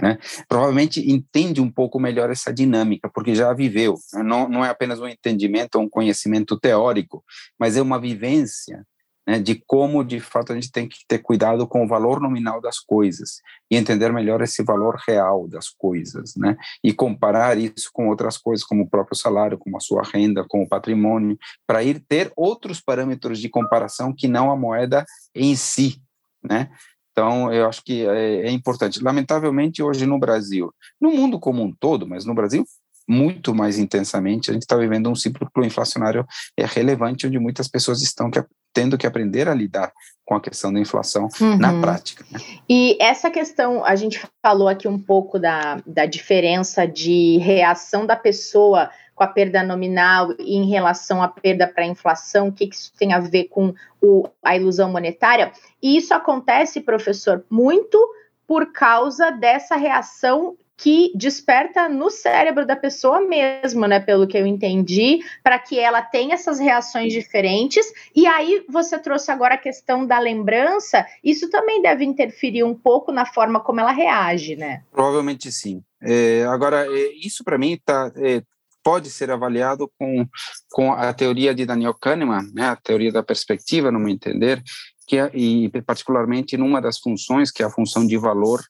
né? 0.00 0.18
Provavelmente 0.48 1.00
entende 1.10 1.60
um 1.60 1.70
pouco 1.70 1.98
melhor 1.98 2.30
essa 2.30 2.52
dinâmica, 2.52 3.10
porque 3.12 3.34
já 3.34 3.52
viveu. 3.52 3.94
Né? 4.12 4.22
Não, 4.22 4.48
não 4.48 4.64
é 4.64 4.68
apenas 4.68 5.00
um 5.00 5.08
entendimento 5.08 5.76
ou 5.76 5.84
um 5.84 5.88
conhecimento 5.88 6.58
teórico, 6.58 7.24
mas 7.58 7.76
é 7.76 7.82
uma 7.82 8.00
vivência 8.00 8.84
né, 9.26 9.40
de 9.40 9.60
como, 9.66 10.04
de 10.04 10.20
fato, 10.20 10.52
a 10.52 10.54
gente 10.54 10.70
tem 10.70 10.88
que 10.88 10.98
ter 11.08 11.18
cuidado 11.18 11.66
com 11.66 11.84
o 11.84 11.88
valor 11.88 12.20
nominal 12.20 12.60
das 12.60 12.78
coisas 12.78 13.40
e 13.68 13.76
entender 13.76 14.12
melhor 14.12 14.40
esse 14.40 14.62
valor 14.62 14.96
real 15.06 15.48
das 15.48 15.68
coisas, 15.68 16.36
né? 16.36 16.56
E 16.82 16.92
comparar 16.92 17.58
isso 17.58 17.90
com 17.92 18.08
outras 18.08 18.38
coisas, 18.38 18.64
como 18.64 18.84
o 18.84 18.88
próprio 18.88 19.16
salário, 19.16 19.58
como 19.58 19.76
a 19.76 19.80
sua 19.80 20.04
renda, 20.04 20.44
com 20.48 20.62
o 20.62 20.68
patrimônio, 20.68 21.36
para 21.66 21.82
ir 21.82 21.98
ter 22.08 22.32
outros 22.36 22.80
parâmetros 22.80 23.40
de 23.40 23.48
comparação 23.48 24.14
que 24.16 24.28
não 24.28 24.50
a 24.50 24.56
moeda 24.56 25.04
em 25.34 25.56
si, 25.56 26.00
né? 26.40 26.70
Então, 27.18 27.50
eu 27.50 27.66
acho 27.66 27.82
que 27.82 28.06
é, 28.06 28.46
é, 28.46 28.50
importante. 28.50 29.02
Lamentavelmente, 29.02 29.82
hoje 29.82 30.04
no 30.04 30.18
Brasil, 30.18 30.70
no 31.00 31.10
mundo 31.10 31.40
como 31.40 31.62
um 31.62 31.72
todo, 31.72 32.06
mas 32.06 32.26
no 32.26 32.34
Brasil 32.34 32.62
muito 33.08 33.54
mais 33.54 33.78
intensamente, 33.78 34.50
a 34.50 34.52
gente 34.52 34.64
está 34.64 34.76
vivendo 34.76 35.08
um 35.08 35.14
ciclo 35.14 35.48
inflacionário 35.64 36.26
é 36.56 36.66
relevante, 36.66 37.26
onde 37.26 37.38
muitas 37.38 37.68
pessoas 37.68 38.02
estão 38.02 38.28
que, 38.28 38.44
tendo 38.74 38.98
que 38.98 39.06
aprender 39.06 39.48
a 39.48 39.54
lidar 39.54 39.92
com 40.24 40.34
a 40.34 40.40
questão 40.40 40.72
da 40.72 40.80
inflação 40.80 41.28
uhum. 41.40 41.56
na 41.56 41.80
prática. 41.80 42.26
Né? 42.30 42.40
E 42.68 42.98
essa 43.00 43.30
questão, 43.30 43.84
a 43.84 43.94
gente 43.94 44.20
falou 44.44 44.66
aqui 44.66 44.88
um 44.88 44.98
pouco 44.98 45.38
da, 45.38 45.80
da 45.86 46.04
diferença 46.04 46.84
de 46.84 47.38
reação 47.38 48.04
da 48.04 48.16
pessoa 48.16 48.90
com 49.16 49.24
a 49.24 49.26
perda 49.26 49.62
nominal 49.62 50.32
e 50.38 50.54
em 50.54 50.68
relação 50.68 51.22
à 51.22 51.26
perda 51.26 51.66
para 51.66 51.82
a 51.82 51.86
inflação, 51.86 52.48
o 52.48 52.52
que, 52.52 52.66
que 52.66 52.76
isso 52.76 52.92
tem 52.96 53.14
a 53.14 53.18
ver 53.18 53.44
com 53.44 53.74
o, 54.00 54.28
a 54.44 54.54
ilusão 54.54 54.92
monetária. 54.92 55.50
E 55.82 55.96
isso 55.96 56.12
acontece, 56.12 56.82
professor, 56.82 57.42
muito 57.50 57.98
por 58.46 58.70
causa 58.72 59.30
dessa 59.30 59.74
reação 59.74 60.56
que 60.76 61.10
desperta 61.14 61.88
no 61.88 62.10
cérebro 62.10 62.66
da 62.66 62.76
pessoa 62.76 63.22
mesmo, 63.22 63.86
né? 63.86 63.98
Pelo 63.98 64.26
que 64.26 64.36
eu 64.36 64.46
entendi, 64.46 65.20
para 65.42 65.58
que 65.58 65.80
ela 65.80 66.02
tenha 66.02 66.34
essas 66.34 66.58
reações 66.58 67.14
diferentes. 67.14 67.90
E 68.14 68.26
aí 68.26 68.62
você 68.68 68.98
trouxe 68.98 69.30
agora 69.30 69.54
a 69.54 69.58
questão 69.58 70.06
da 70.06 70.18
lembrança. 70.18 71.06
Isso 71.24 71.48
também 71.48 71.80
deve 71.80 72.04
interferir 72.04 72.62
um 72.62 72.74
pouco 72.74 73.10
na 73.10 73.24
forma 73.24 73.58
como 73.58 73.80
ela 73.80 73.92
reage, 73.92 74.54
né? 74.54 74.82
Provavelmente 74.92 75.50
sim. 75.50 75.82
É, 76.02 76.44
agora, 76.44 76.86
é, 76.86 77.12
isso 77.24 77.42
para 77.42 77.56
mim 77.56 77.72
está 77.72 78.12
é, 78.16 78.42
pode 78.86 79.10
ser 79.10 79.32
avaliado 79.32 79.90
com, 79.98 80.24
com 80.70 80.92
a 80.92 81.12
teoria 81.12 81.52
de 81.52 81.66
Daniel 81.66 81.92
Kahneman, 81.92 82.52
né, 82.54 82.68
a 82.68 82.76
teoria 82.76 83.10
da 83.10 83.20
perspectiva, 83.20 83.90
no 83.90 83.98
meu 83.98 84.10
entender, 84.10 84.62
que 85.08 85.18
é, 85.18 85.28
e 85.34 85.68
particularmente 85.84 86.56
numa 86.56 86.80
das 86.80 87.00
funções, 87.00 87.50
que 87.50 87.64
é 87.64 87.66
a 87.66 87.70
função 87.70 88.06
de 88.06 88.16
valor 88.16 88.62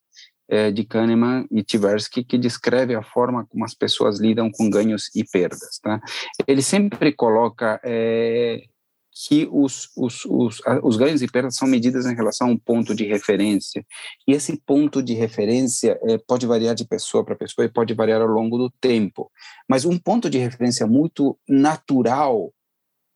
é, 0.48 0.70
de 0.70 0.84
Kahneman 0.84 1.46
e 1.50 1.62
Tversky, 1.62 2.24
que 2.24 2.38
descreve 2.38 2.94
a 2.94 3.02
forma 3.02 3.44
como 3.44 3.62
as 3.62 3.74
pessoas 3.74 4.18
lidam 4.18 4.50
com 4.50 4.70
ganhos 4.70 5.14
e 5.14 5.22
perdas. 5.22 5.78
Tá? 5.82 6.00
Ele 6.48 6.62
sempre 6.62 7.12
coloca 7.12 7.78
é, 7.84 8.62
que 9.18 9.48
os, 9.50 9.88
os, 9.96 10.26
os, 10.26 10.60
os 10.82 10.96
ganhos 10.96 11.22
e 11.22 11.26
perdas 11.26 11.56
são 11.56 11.66
medidas 11.66 12.04
em 12.04 12.14
relação 12.14 12.48
a 12.48 12.50
um 12.50 12.58
ponto 12.58 12.94
de 12.94 13.04
referência. 13.04 13.84
E 14.28 14.32
esse 14.32 14.60
ponto 14.66 15.02
de 15.02 15.14
referência 15.14 15.98
é, 16.06 16.18
pode 16.18 16.46
variar 16.46 16.74
de 16.74 16.84
pessoa 16.84 17.24
para 17.24 17.34
pessoa 17.34 17.64
e 17.64 17.70
pode 17.70 17.94
variar 17.94 18.20
ao 18.20 18.28
longo 18.28 18.58
do 18.58 18.70
tempo. 18.78 19.30
Mas 19.66 19.86
um 19.86 19.98
ponto 19.98 20.28
de 20.28 20.36
referência 20.36 20.86
muito 20.86 21.38
natural 21.48 22.52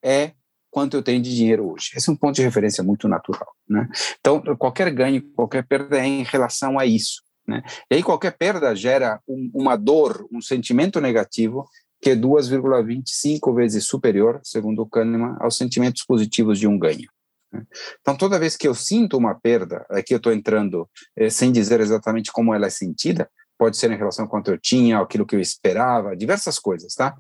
é 0.02 0.32
quanto 0.70 0.96
eu 0.96 1.02
tenho 1.02 1.20
de 1.20 1.36
dinheiro 1.36 1.70
hoje. 1.70 1.90
Esse 1.94 2.08
é 2.08 2.12
um 2.12 2.16
ponto 2.16 2.36
de 2.36 2.42
referência 2.42 2.82
muito 2.82 3.06
natural. 3.06 3.52
Né? 3.68 3.86
Então, 4.20 4.40
qualquer 4.56 4.90
ganho, 4.94 5.22
qualquer 5.32 5.66
perda 5.66 5.98
é 5.98 6.06
em 6.06 6.22
relação 6.22 6.78
a 6.78 6.86
isso. 6.86 7.22
Né? 7.46 7.62
E 7.90 7.96
aí, 7.96 8.02
qualquer 8.02 8.38
perda 8.38 8.74
gera 8.74 9.20
um, 9.28 9.50
uma 9.52 9.76
dor, 9.76 10.26
um 10.32 10.40
sentimento 10.40 10.98
negativo 10.98 11.68
que 12.00 12.10
é 12.10 12.16
2,25 12.16 13.54
vezes 13.54 13.84
superior, 13.84 14.40
segundo 14.42 14.86
Kahneman, 14.86 15.36
aos 15.40 15.56
sentimentos 15.56 16.02
positivos 16.04 16.58
de 16.58 16.66
um 16.66 16.78
ganho. 16.78 17.08
Né? 17.52 17.64
Então, 18.00 18.16
toda 18.16 18.38
vez 18.38 18.56
que 18.56 18.66
eu 18.66 18.74
sinto 18.74 19.16
uma 19.16 19.34
perda, 19.34 19.84
aqui 19.90 20.14
eu 20.14 20.18
estou 20.18 20.32
entrando 20.32 20.88
é, 21.16 21.28
sem 21.28 21.52
dizer 21.52 21.80
exatamente 21.80 22.32
como 22.32 22.54
ela 22.54 22.66
é 22.66 22.70
sentida, 22.70 23.28
pode 23.58 23.76
ser 23.76 23.90
em 23.90 23.96
relação 23.96 24.24
a 24.24 24.28
quanto 24.28 24.50
eu 24.50 24.58
tinha, 24.58 24.98
aquilo 24.98 25.26
que 25.26 25.36
eu 25.36 25.40
esperava, 25.40 26.16
diversas 26.16 26.58
coisas, 26.58 26.94
tá? 26.94 27.14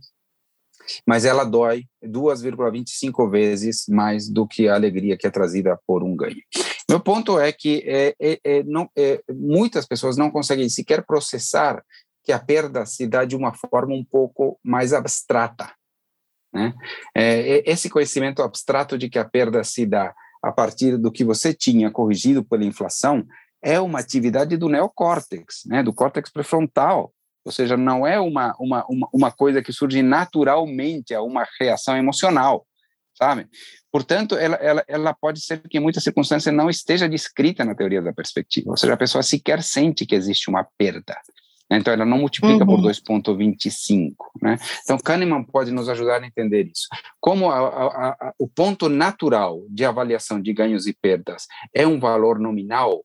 Mas 1.06 1.24
ela 1.24 1.44
dói 1.44 1.84
2,25 2.02 3.30
vezes 3.30 3.84
mais 3.88 4.28
do 4.28 4.46
que 4.46 4.66
a 4.66 4.74
alegria 4.74 5.16
que 5.16 5.26
é 5.26 5.30
trazida 5.30 5.78
por 5.86 6.02
um 6.02 6.16
ganho. 6.16 6.40
Meu 6.88 6.98
ponto 6.98 7.38
é 7.38 7.52
que 7.52 7.84
é, 7.86 8.14
é, 8.20 8.40
é, 8.42 8.62
não, 8.64 8.90
é, 8.96 9.22
muitas 9.30 9.86
pessoas 9.86 10.16
não 10.16 10.30
conseguem 10.30 10.68
sequer 10.68 11.04
processar 11.04 11.84
que 12.24 12.32
a 12.32 12.38
perda 12.38 12.84
se 12.86 13.06
dá 13.06 13.24
de 13.24 13.36
uma 13.36 13.52
forma 13.54 13.94
um 13.94 14.04
pouco 14.04 14.58
mais 14.62 14.92
abstrata. 14.92 15.72
Né? 16.52 16.74
É, 17.14 17.70
esse 17.70 17.88
conhecimento 17.88 18.42
abstrato 18.42 18.98
de 18.98 19.08
que 19.08 19.18
a 19.18 19.24
perda 19.24 19.62
se 19.64 19.86
dá 19.86 20.14
a 20.42 20.50
partir 20.50 20.96
do 20.96 21.12
que 21.12 21.24
você 21.24 21.52
tinha 21.52 21.90
corrigido 21.90 22.44
pela 22.44 22.64
inflação 22.64 23.26
é 23.62 23.78
uma 23.78 24.00
atividade 24.00 24.56
do 24.56 24.68
neocórtex, 24.68 25.62
né, 25.66 25.82
do 25.82 25.92
córtex 25.92 26.30
pré-frontal, 26.30 27.12
ou 27.44 27.52
seja, 27.52 27.76
não 27.76 28.06
é 28.06 28.18
uma, 28.18 28.54
uma, 28.58 28.86
uma, 28.88 29.08
uma 29.12 29.32
coisa 29.32 29.62
que 29.62 29.72
surge 29.72 30.02
naturalmente, 30.02 31.12
é 31.12 31.20
uma 31.20 31.46
reação 31.58 31.96
emocional, 31.96 32.66
sabe? 33.14 33.46
Portanto, 33.92 34.34
ela, 34.36 34.56
ela, 34.56 34.84
ela 34.86 35.14
pode 35.14 35.40
ser 35.40 35.60
que 35.68 35.78
em 35.78 35.80
muitas 35.80 36.02
circunstâncias 36.02 36.54
não 36.54 36.70
esteja 36.70 37.08
descrita 37.08 37.64
na 37.64 37.74
teoria 37.74 38.00
da 38.00 38.12
perspectiva, 38.12 38.70
ou 38.70 38.76
seja, 38.76 38.94
a 38.94 38.96
pessoa 38.96 39.22
sequer 39.22 39.62
sente 39.62 40.06
que 40.06 40.14
existe 40.14 40.48
uma 40.48 40.66
perda. 40.78 41.16
Né? 41.70 41.78
Então, 41.78 41.94
ela 41.94 42.04
não 42.04 42.18
multiplica 42.18 42.64
uhum. 42.64 42.82
por 42.82 42.90
2,25. 42.90 44.14
Né? 44.42 44.58
Então, 44.82 44.98
Kahneman 44.98 45.44
pode 45.44 45.70
nos 45.70 45.88
ajudar 45.88 46.22
a 46.22 46.26
entender 46.26 46.66
isso. 46.66 46.88
Como 47.20 47.50
a, 47.50 47.58
a, 47.58 48.08
a, 48.08 48.34
o 48.38 48.48
ponto 48.48 48.88
natural 48.88 49.62
de 49.68 49.84
avaliação 49.84 50.40
de 50.40 50.52
ganhos 50.52 50.86
e 50.86 50.92
perdas 50.92 51.46
é 51.74 51.86
um 51.86 52.00
valor 52.00 52.38
nominal, 52.38 53.04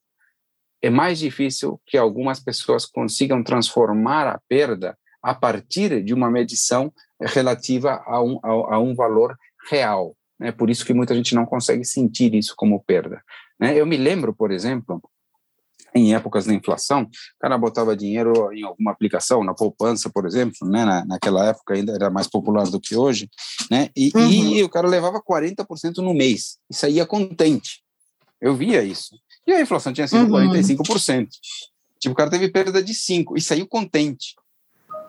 é 0.81 0.89
mais 0.89 1.19
difícil 1.19 1.79
que 1.85 1.97
algumas 1.97 2.39
pessoas 2.39 2.85
consigam 2.85 3.43
transformar 3.43 4.27
a 4.27 4.39
perda 4.49 4.97
a 5.21 5.33
partir 5.33 6.03
de 6.03 6.13
uma 6.13 6.29
medição 6.29 6.91
relativa 7.19 8.03
a 8.05 8.21
um, 8.21 8.39
a, 8.43 8.75
a 8.75 8.79
um 8.79 8.93
valor 8.95 9.35
real. 9.69 10.15
É 10.39 10.45
né? 10.45 10.51
por 10.51 10.69
isso 10.69 10.85
que 10.85 10.93
muita 10.93 11.15
gente 11.15 11.33
não 11.33 11.45
consegue 11.45 11.85
sentir 11.85 12.33
isso 12.35 12.53
como 12.55 12.83
perda. 12.83 13.21
Né? 13.59 13.79
Eu 13.79 13.85
me 13.85 13.97
lembro, 13.97 14.35
por 14.35 14.51
exemplo, 14.51 15.01
em 15.95 16.13
épocas 16.13 16.45
da 16.45 16.53
inflação, 16.53 17.03
o 17.03 17.09
cara 17.39 17.57
botava 17.57 17.95
dinheiro 17.95 18.51
em 18.51 18.63
alguma 18.63 18.91
aplicação, 18.91 19.43
na 19.43 19.53
poupança, 19.53 20.09
por 20.09 20.25
exemplo, 20.25 20.67
né, 20.67 20.83
na, 20.83 21.05
naquela 21.05 21.45
época 21.45 21.73
ainda 21.73 21.93
era 21.93 22.09
mais 22.09 22.27
popular 22.27 22.69
do 22.69 22.81
que 22.81 22.97
hoje, 22.97 23.29
né, 23.71 23.89
e, 23.95 24.11
uhum. 24.13 24.29
e 24.29 24.63
o 24.63 24.69
cara 24.69 24.87
levava 24.87 25.21
40% 25.21 25.97
no 25.97 26.13
mês, 26.13 26.57
e 26.69 26.75
saía 26.75 27.05
contente. 27.05 27.81
Eu 28.41 28.53
via 28.53 28.83
isso. 28.83 29.15
E 29.47 29.53
a 29.53 29.61
inflação 29.61 29.93
tinha 29.93 30.07
sido 30.07 30.33
uhum. 30.33 30.51
45%. 30.51 31.29
Tipo, 31.99 32.13
o 32.13 32.15
cara 32.15 32.29
teve 32.29 32.49
perda 32.49 32.83
de 32.83 32.93
5% 32.93 33.37
e 33.37 33.41
saiu 33.41 33.65
contente, 33.65 34.35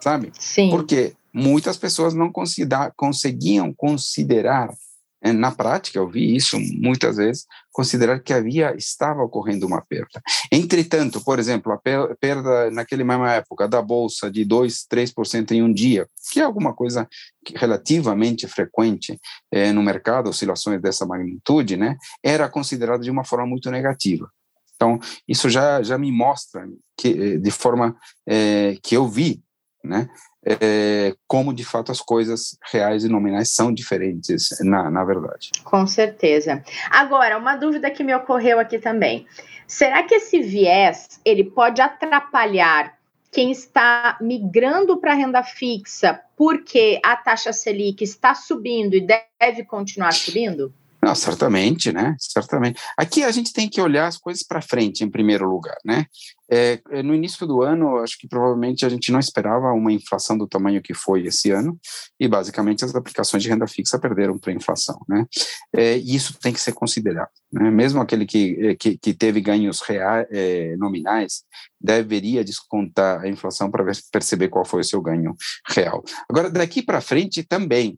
sabe? 0.00 0.31
Sim. 0.38 0.71
Porque 0.71 1.14
muitas 1.33 1.76
pessoas 1.76 2.14
não 2.14 2.31
conseguiam 2.33 3.75
considerar 3.75 4.71
é, 4.71 4.86
na 5.33 5.50
prática, 5.50 5.99
eu 5.99 6.09
vi 6.09 6.37
isso 6.37 6.59
muitas 6.59 7.16
vezes, 7.16 7.47
considerar 7.73 8.21
que 8.21 8.33
havia, 8.33 8.75
estava 8.76 9.23
ocorrendo 9.23 9.66
uma 9.66 9.83
perda. 9.83 10.23
Entretanto, 10.50 11.21
por 11.21 11.38
exemplo, 11.38 11.73
a 11.73 11.78
perda 12.16 12.71
naquela 12.71 13.04
mesma 13.04 13.33
época 13.35 13.68
da 13.68 13.83
bolsa 13.83 14.30
de 14.30 14.45
2, 14.45 14.87
3% 14.90 15.52
em 15.52 15.62
um 15.62 15.73
dia, 15.73 16.06
que 16.33 16.40
é 16.40 16.42
alguma 16.42 16.75
coisa 16.75 17.09
relativamente 17.54 18.47
frequente 18.49 19.18
é, 19.52 19.73
no 19.73 19.83
mercado, 19.83 20.30
oscilações 20.30 20.80
dessa 20.80 21.06
magnitude, 21.06 21.76
né, 21.76 21.97
era 22.23 22.49
considerada 22.49 23.02
de 23.02 23.11
uma 23.11 23.25
forma 23.25 23.47
muito 23.47 23.71
negativa. 23.71 24.30
Então, 24.75 24.99
isso 25.26 25.49
já, 25.49 25.83
já 25.83 25.97
me 25.97 26.12
mostra 26.12 26.68
que, 26.97 27.38
de 27.38 27.50
forma 27.50 27.97
é, 28.26 28.76
que 28.83 28.95
eu 28.95 29.09
vi, 29.09 29.42
né, 29.87 30.09
é, 30.45 31.14
como 31.26 31.52
de 31.52 31.64
fato 31.64 31.90
as 31.90 32.00
coisas 32.00 32.57
reais 32.71 33.05
e 33.05 33.09
nominais 33.09 33.52
são 33.52 33.73
diferentes, 33.73 34.49
na, 34.61 34.90
na 34.90 35.05
verdade. 35.05 35.50
Com 35.64 35.87
certeza. 35.87 36.62
Agora, 36.90 37.38
uma 37.38 37.57
dúvida 37.57 37.90
que 37.90 38.05
me 38.05 38.14
ocorreu 38.14 38.61
aqui 38.61 38.78
também. 38.78 39.26
Será 39.66 40.05
que 40.05 40.14
esse 40.14 40.40
viés 40.40 41.21
ele 41.25 41.43
pode 41.43 41.81
atrapalhar 41.81 42.97
quem 43.33 43.50
está 43.50 44.16
migrando 44.21 44.97
para 44.99 45.14
renda 45.14 45.43
fixa 45.43 46.21
porque 46.37 47.00
a 47.05 47.16
taxa 47.16 47.52
Selic 47.52 48.02
está 48.05 48.35
subindo 48.35 48.95
e 48.95 49.07
deve 49.40 49.64
continuar 49.64 50.12
subindo? 50.12 50.73
Não, 51.06 51.14
certamente, 51.14 51.92
né? 51.92 52.16
Certamente. 52.18 52.80
Aqui 52.98 53.22
a 53.22 53.30
gente 53.30 53.52
tem 53.52 53.68
que 53.68 53.80
olhar 53.80 54.08
as 54.08 54.18
coisas 54.18 54.42
para 54.42 54.60
frente, 54.60 55.04
em 55.04 55.08
primeiro 55.08 55.48
lugar, 55.48 55.76
né? 55.84 56.06
É, 56.50 56.80
é, 56.90 57.00
no 57.00 57.14
início 57.14 57.46
do 57.46 57.62
ano, 57.62 57.98
acho 57.98 58.18
que 58.18 58.26
provavelmente 58.26 58.84
a 58.84 58.88
gente 58.88 59.12
não 59.12 59.20
esperava 59.20 59.72
uma 59.72 59.92
inflação 59.92 60.36
do 60.36 60.48
tamanho 60.48 60.82
que 60.82 60.94
foi 60.94 61.25
esse 61.25 61.52
ano, 61.52 61.78
e 62.18 62.26
basicamente 62.26 62.84
as 62.84 62.92
aplicações 62.92 63.44
de 63.44 63.48
renda 63.48 63.68
fixa 63.68 64.00
perderam 64.00 64.36
para 64.36 64.50
a 64.50 64.56
inflação, 64.56 64.98
né? 65.08 65.25
É, 65.72 65.96
isso 65.96 66.36
tem 66.40 66.52
que 66.52 66.60
ser 66.60 66.72
considerado, 66.72 67.30
né? 67.52 67.70
Mesmo 67.70 68.00
aquele 68.00 68.26
que, 68.26 68.56
é, 68.66 68.75
que, 68.75 68.98
que 68.98 69.14
teve 69.14 69.40
ganhos 69.40 69.82
reais, 69.82 70.26
é, 70.32 70.76
nominais, 70.76 71.44
deveria 71.80 72.42
descontar 72.42 73.20
a 73.20 73.28
inflação 73.28 73.70
para 73.70 73.84
perceber 74.10 74.48
qual 74.48 74.64
foi 74.64 74.80
o 74.80 74.84
seu 74.84 75.00
ganho 75.00 75.36
real. 75.68 76.02
Agora, 76.28 76.50
daqui 76.50 76.82
para 76.82 77.00
frente 77.00 77.44
também, 77.44 77.96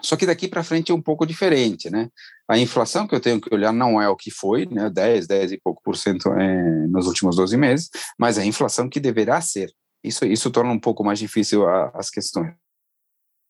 só 0.00 0.16
que 0.16 0.26
daqui 0.26 0.48
para 0.48 0.62
frente 0.62 0.92
é 0.92 0.94
um 0.94 1.02
pouco 1.02 1.26
diferente, 1.26 1.90
né? 1.90 2.08
A 2.48 2.58
inflação 2.58 3.06
que 3.06 3.14
eu 3.14 3.20
tenho 3.20 3.40
que 3.40 3.52
olhar 3.54 3.72
não 3.72 4.00
é 4.00 4.08
o 4.08 4.16
que 4.16 4.30
foi, 4.30 4.66
né? 4.66 4.90
10, 4.90 5.26
10 5.26 5.52
e 5.52 5.60
pouco 5.60 5.82
por 5.82 5.96
cento 5.96 6.32
é, 6.32 6.86
nos 6.88 7.06
últimos 7.06 7.36
12 7.36 7.56
meses, 7.56 7.90
mas 8.18 8.38
é 8.38 8.42
a 8.42 8.46
inflação 8.46 8.88
que 8.88 9.00
deverá 9.00 9.40
ser. 9.40 9.72
Isso, 10.02 10.24
isso 10.24 10.50
torna 10.50 10.70
um 10.70 10.78
pouco 10.78 11.04
mais 11.04 11.18
difícil 11.18 11.68
a, 11.68 11.90
as 11.94 12.10
questões. 12.10 12.54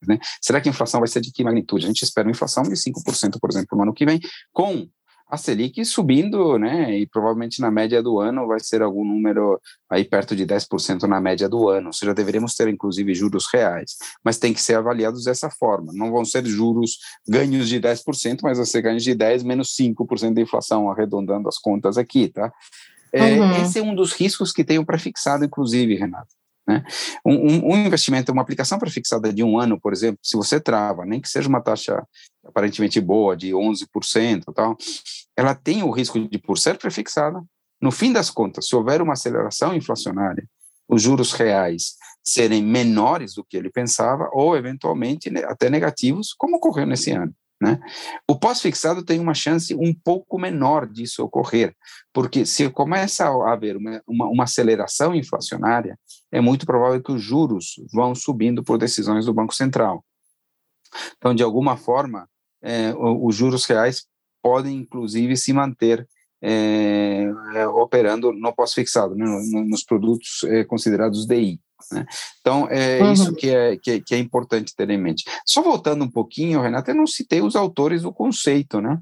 Né? 0.07 0.19
Será 0.41 0.61
que 0.61 0.69
a 0.69 0.73
inflação 0.73 1.01
vai 1.01 1.09
ser 1.09 1.21
de 1.21 1.33
que 1.33 1.43
magnitude? 1.43 1.85
A 1.85 1.89
gente 1.89 2.03
espera 2.03 2.27
uma 2.27 2.33
inflação 2.33 2.63
de 2.63 2.71
5%, 2.71 3.39
por 3.41 3.51
exemplo, 3.51 3.77
no 3.77 3.83
ano 3.83 3.95
que 3.95 4.07
vem, 4.07 4.21
com 4.53 4.89
a 5.29 5.37
Selic 5.37 5.85
subindo, 5.85 6.59
né, 6.59 6.99
e 6.99 7.07
provavelmente 7.07 7.61
na 7.61 7.71
média 7.71 8.03
do 8.03 8.19
ano 8.19 8.47
vai 8.47 8.59
ser 8.61 8.83
algum 8.83 9.05
número 9.05 9.61
aí 9.91 10.05
perto 10.05 10.35
de 10.35 10.47
10% 10.47 11.03
na 11.03 11.21
média 11.21 11.49
do 11.49 11.69
ano, 11.69 11.89
ou 11.89 11.93
seja, 11.93 12.15
deveremos 12.15 12.55
ter 12.55 12.69
inclusive 12.69 13.15
juros 13.15 13.47
reais, 13.53 13.97
mas 14.25 14.39
tem 14.39 14.55
que 14.55 14.61
ser 14.61 14.75
avaliados 14.75 15.25
dessa 15.25 15.51
forma, 15.51 15.93
não 15.95 16.11
vão 16.11 16.25
ser 16.25 16.47
juros 16.47 16.99
ganhos 17.29 17.69
de 17.69 17.79
10%, 17.79 18.41
mas 18.43 18.57
vão 18.57 18.67
ser 18.67 18.83
ganhos 18.83 19.05
de 19.05 19.15
10 19.15 19.43
menos 19.43 19.77
5% 19.77 20.35
da 20.35 20.41
inflação, 20.41 20.91
arredondando 20.91 21.49
as 21.49 21.59
contas 21.59 21.99
aqui, 21.99 22.29
tá? 22.29 22.53
É, 23.13 23.41
uhum. 23.41 23.63
Esse 23.63 23.79
é 23.79 23.83
um 23.83 23.95
dos 23.95 24.13
riscos 24.13 24.53
que 24.53 24.65
tenho 24.65 24.85
prefixado, 24.85 25.45
inclusive, 25.45 25.95
Renato. 25.95 26.29
Né? 26.69 26.85
Um, 27.25 27.73
um, 27.73 27.77
investimento, 27.79 28.31
uma 28.31 28.43
aplicação 28.43 28.79
prefixada 28.79 29.33
de 29.33 29.43
um 29.43 29.59
ano, 29.59 29.81
por 29.81 29.91
exemplo, 29.91 30.21
se 30.23 30.37
você 30.37 30.61
trava, 30.61 31.07
nem 31.07 31.19
que 31.19 31.29
seja 31.29 31.49
uma 31.49 31.63
taxa 31.63 32.07
aparentemente 32.45 33.01
boa, 33.01 33.35
de 33.35 33.53
11%, 33.53 34.45
tal, 34.55 34.77
ela 35.35 35.55
tem 35.55 35.83
o 35.83 35.91
risco 35.91 36.21
de, 36.29 36.39
por 36.39 36.59
ser 36.59 36.77
prefixada, 36.77 37.43
no 37.81 37.91
fim 37.91 38.13
das 38.13 38.29
contas, 38.29 38.67
se 38.67 38.77
houver 38.77 39.01
uma 39.01 39.15
aceleração 39.15 39.75
inflacionária, 39.75 40.47
os 40.87 41.01
juros 41.01 41.33
reais 41.33 41.95
serem 42.23 42.63
menores 42.63 43.35
do 43.35 43.45
que 43.45 43.57
ele 43.57 43.71
pensava, 43.71 44.29
ou 44.33 44.55
eventualmente 44.55 45.31
até 45.45 45.71
negativos, 45.71 46.35
como 46.37 46.57
ocorreu 46.57 46.87
nesse 46.87 47.13
ano. 47.13 47.33
Né? 47.61 47.79
O 48.29 48.39
pós-fixado 48.39 49.05
tem 49.05 49.19
uma 49.19 49.35
chance 49.35 49.75
um 49.75 49.93
pouco 49.93 50.39
menor 50.39 50.87
disso 50.87 51.25
ocorrer, 51.25 51.75
porque 52.13 52.47
se 52.47 52.69
começa 52.71 53.29
a 53.29 53.53
haver 53.53 53.77
uma, 53.77 54.03
uma, 54.07 54.27
uma 54.27 54.45
aceleração 54.45 55.15
inflacionária, 55.15 55.99
é 56.31 56.41
muito 56.41 56.67
provável 56.67 57.03
que 57.03 57.13
os 57.13 57.23
juros 57.23 57.75
vão 57.93 58.15
subindo 58.15 58.63
por 58.63 58.79
decisões 58.79 59.27
do 59.27 59.35
Banco 59.35 59.55
Central. 59.55 60.05
Então, 61.17 61.35
de 61.35 61.43
alguma 61.43 61.77
forma, 61.77 62.29
é, 62.63 62.95
os 62.95 63.35
juros 63.35 63.65
reais 63.65 64.07
podem, 64.43 64.77
inclusive, 64.77 65.37
se 65.37 65.53
manter 65.53 66.07
é, 66.43 67.25
é, 67.55 67.67
operando 67.67 68.33
no 68.33 68.53
pós-fixado, 68.53 69.15
né, 69.15 69.27
nos 69.67 69.83
produtos 69.83 70.45
é, 70.45 70.65
considerados 70.65 71.27
DI. 71.27 71.61
Né? 71.93 72.07
Então, 72.41 72.69
é 72.71 73.03
uhum. 73.03 73.13
isso 73.13 73.35
que 73.35 73.51
é, 73.51 73.77
que 73.77 74.01
que, 74.01 74.15
é, 74.15 74.19
importante 74.19 74.75
ter 74.75 74.91
em 74.91 74.99
mente. 74.99 75.25
Só 75.47 75.63
voltando 75.63 76.05
um 76.05 76.11
pouquinho, 76.11 76.61
Renata, 76.61 76.91
eu 76.91 76.97
não 76.97 77.07
citei 77.07 77.41
os 77.41 77.57
autores 77.57 78.03
do 78.03 78.13
conceito. 78.13 78.81
Né? 78.81 78.99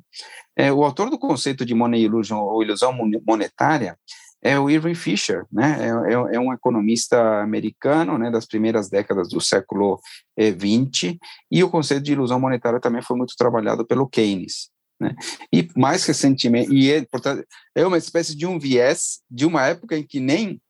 É, 0.54 0.72
o 0.72 0.84
autor 0.84 1.10
do 1.10 1.18
conceito 1.18 1.64
de 1.64 1.74
money 1.74 2.02
illusion 2.02 2.38
ou 2.38 2.62
ilusão 2.62 2.96
monetária 3.26 3.98
é 4.42 4.58
o 4.58 4.70
Irving 4.70 4.94
Fisher, 4.94 5.44
né? 5.50 5.78
É, 5.80 6.12
é, 6.12 6.36
é, 6.36 6.40
um 6.40 6.52
economista 6.52 7.40
americano, 7.40 8.18
né, 8.18 8.30
das 8.30 8.46
primeiras 8.46 8.88
décadas 8.88 9.28
do 9.28 9.40
século 9.40 10.00
XX, 10.38 11.04
eh, 11.04 11.16
e 11.50 11.64
o 11.64 11.70
conceito 11.70 12.04
de 12.04 12.12
ilusão 12.12 12.38
monetária 12.38 12.80
também 12.80 13.02
foi 13.02 13.16
muito 13.16 13.34
trabalhado 13.36 13.84
pelo 13.86 14.08
Keynes. 14.08 14.70
Né? 15.00 15.14
E 15.52 15.68
mais 15.76 16.04
recentemente, 16.06 16.72
e 16.72 16.90
é, 16.90 17.04
portanto, 17.04 17.44
é 17.74 17.86
uma 17.86 17.98
espécie 17.98 18.36
de 18.36 18.46
um 18.46 18.58
viés 18.58 19.20
de 19.30 19.44
uma 19.44 19.66
época 19.66 19.96
em 19.96 20.06
que 20.06 20.20
nem 20.20 20.60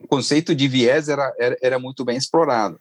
o 0.00 0.08
conceito 0.08 0.54
de 0.54 0.68
viés 0.68 1.08
era, 1.08 1.32
era, 1.38 1.56
era 1.62 1.78
muito 1.78 2.04
bem 2.04 2.16
explorado, 2.16 2.78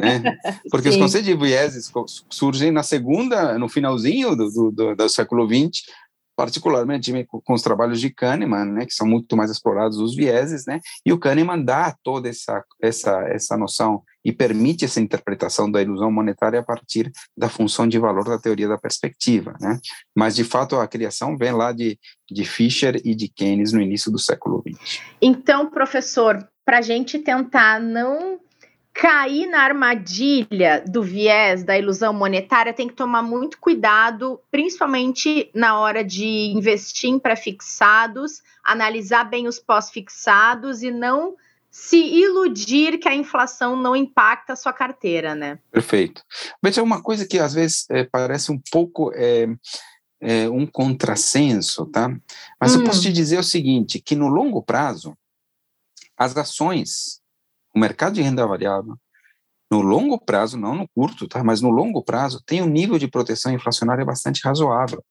né? 0.00 0.22
porque 0.70 0.88
os 0.88 0.96
conceitos 0.96 1.28
de 1.28 1.36
vieses 1.36 1.90
surgem 2.30 2.70
na 2.70 2.84
segunda, 2.84 3.58
no 3.58 3.68
finalzinho 3.68 4.36
do, 4.36 4.70
do, 4.70 4.94
do 4.94 5.08
século 5.08 5.46
XX, 5.48 5.82
particularmente 6.36 7.12
com 7.26 7.54
os 7.54 7.62
trabalhos 7.62 8.00
de 8.00 8.10
Kahneman, 8.10 8.66
né, 8.66 8.86
que 8.86 8.94
são 8.94 9.06
muito 9.06 9.36
mais 9.36 9.50
explorados 9.50 9.98
os 9.98 10.14
vieses, 10.14 10.66
né, 10.66 10.80
e 11.04 11.12
o 11.12 11.18
Kahneman 11.18 11.64
dá 11.64 11.96
toda 12.02 12.28
essa, 12.28 12.62
essa, 12.80 13.22
essa 13.28 13.56
noção 13.56 14.02
e 14.24 14.32
permite 14.32 14.84
essa 14.84 15.00
interpretação 15.00 15.70
da 15.70 15.80
ilusão 15.80 16.12
monetária 16.12 16.60
a 16.60 16.62
partir 16.62 17.10
da 17.36 17.48
função 17.48 17.88
de 17.88 17.98
valor 17.98 18.24
da 18.24 18.38
teoria 18.38 18.68
da 18.68 18.76
perspectiva, 18.76 19.56
né, 19.60 19.78
mas 20.14 20.36
de 20.36 20.44
fato 20.44 20.76
a 20.76 20.86
criação 20.86 21.38
vem 21.38 21.52
lá 21.52 21.72
de, 21.72 21.98
de 22.30 22.44
Fischer 22.44 23.00
e 23.04 23.14
de 23.14 23.28
Keynes 23.28 23.72
no 23.72 23.80
início 23.80 24.12
do 24.12 24.18
século 24.18 24.62
XX. 24.68 25.00
Então, 25.22 25.70
professor, 25.70 26.46
para 26.64 26.78
a 26.78 26.82
gente 26.82 27.18
tentar 27.18 27.80
não 27.80 28.38
cair 29.00 29.46
na 29.46 29.60
armadilha 29.60 30.82
do 30.86 31.02
viés 31.02 31.62
da 31.62 31.78
ilusão 31.78 32.14
monetária 32.14 32.72
tem 32.72 32.88
que 32.88 32.94
tomar 32.94 33.22
muito 33.22 33.58
cuidado, 33.60 34.40
principalmente 34.50 35.50
na 35.54 35.78
hora 35.78 36.02
de 36.02 36.24
investir 36.24 37.10
em 37.10 37.18
pré-fixados, 37.18 38.42
analisar 38.64 39.24
bem 39.24 39.46
os 39.46 39.58
pós-fixados 39.58 40.82
e 40.82 40.90
não 40.90 41.34
se 41.70 41.98
iludir 41.98 42.98
que 42.98 43.06
a 43.06 43.14
inflação 43.14 43.76
não 43.76 43.94
impacta 43.94 44.54
a 44.54 44.56
sua 44.56 44.72
carteira, 44.72 45.34
né? 45.34 45.58
Perfeito. 45.70 46.22
Mas 46.62 46.78
é 46.78 46.82
uma 46.82 47.02
coisa 47.02 47.26
que 47.26 47.38
às 47.38 47.52
vezes 47.52 47.84
é, 47.90 48.02
parece 48.02 48.50
um 48.50 48.58
pouco 48.72 49.12
é, 49.14 49.46
é, 50.22 50.48
um 50.48 50.66
contrassenso, 50.66 51.84
tá? 51.84 52.08
Mas 52.58 52.74
hum. 52.74 52.80
eu 52.80 52.86
posso 52.86 53.00
hum. 53.00 53.02
te 53.02 53.12
dizer 53.12 53.38
o 53.38 53.44
seguinte, 53.44 54.00
que 54.00 54.16
no 54.16 54.28
longo 54.28 54.62
prazo, 54.62 55.14
as 56.16 56.34
ações 56.34 57.20
o 57.76 57.78
mercado 57.78 58.14
de 58.14 58.22
renda 58.22 58.46
variável, 58.46 58.96
no 59.70 59.82
longo 59.82 60.18
prazo, 60.18 60.56
não 60.56 60.74
no 60.74 60.88
curto, 60.88 61.28
tá? 61.28 61.44
mas 61.44 61.60
no 61.60 61.68
longo 61.68 62.02
prazo, 62.02 62.42
tem 62.46 62.62
um 62.62 62.68
nível 62.68 62.98
de 62.98 63.06
proteção 63.06 63.52
inflacionária 63.52 64.02
bastante 64.02 64.40
razoável. 64.42 65.04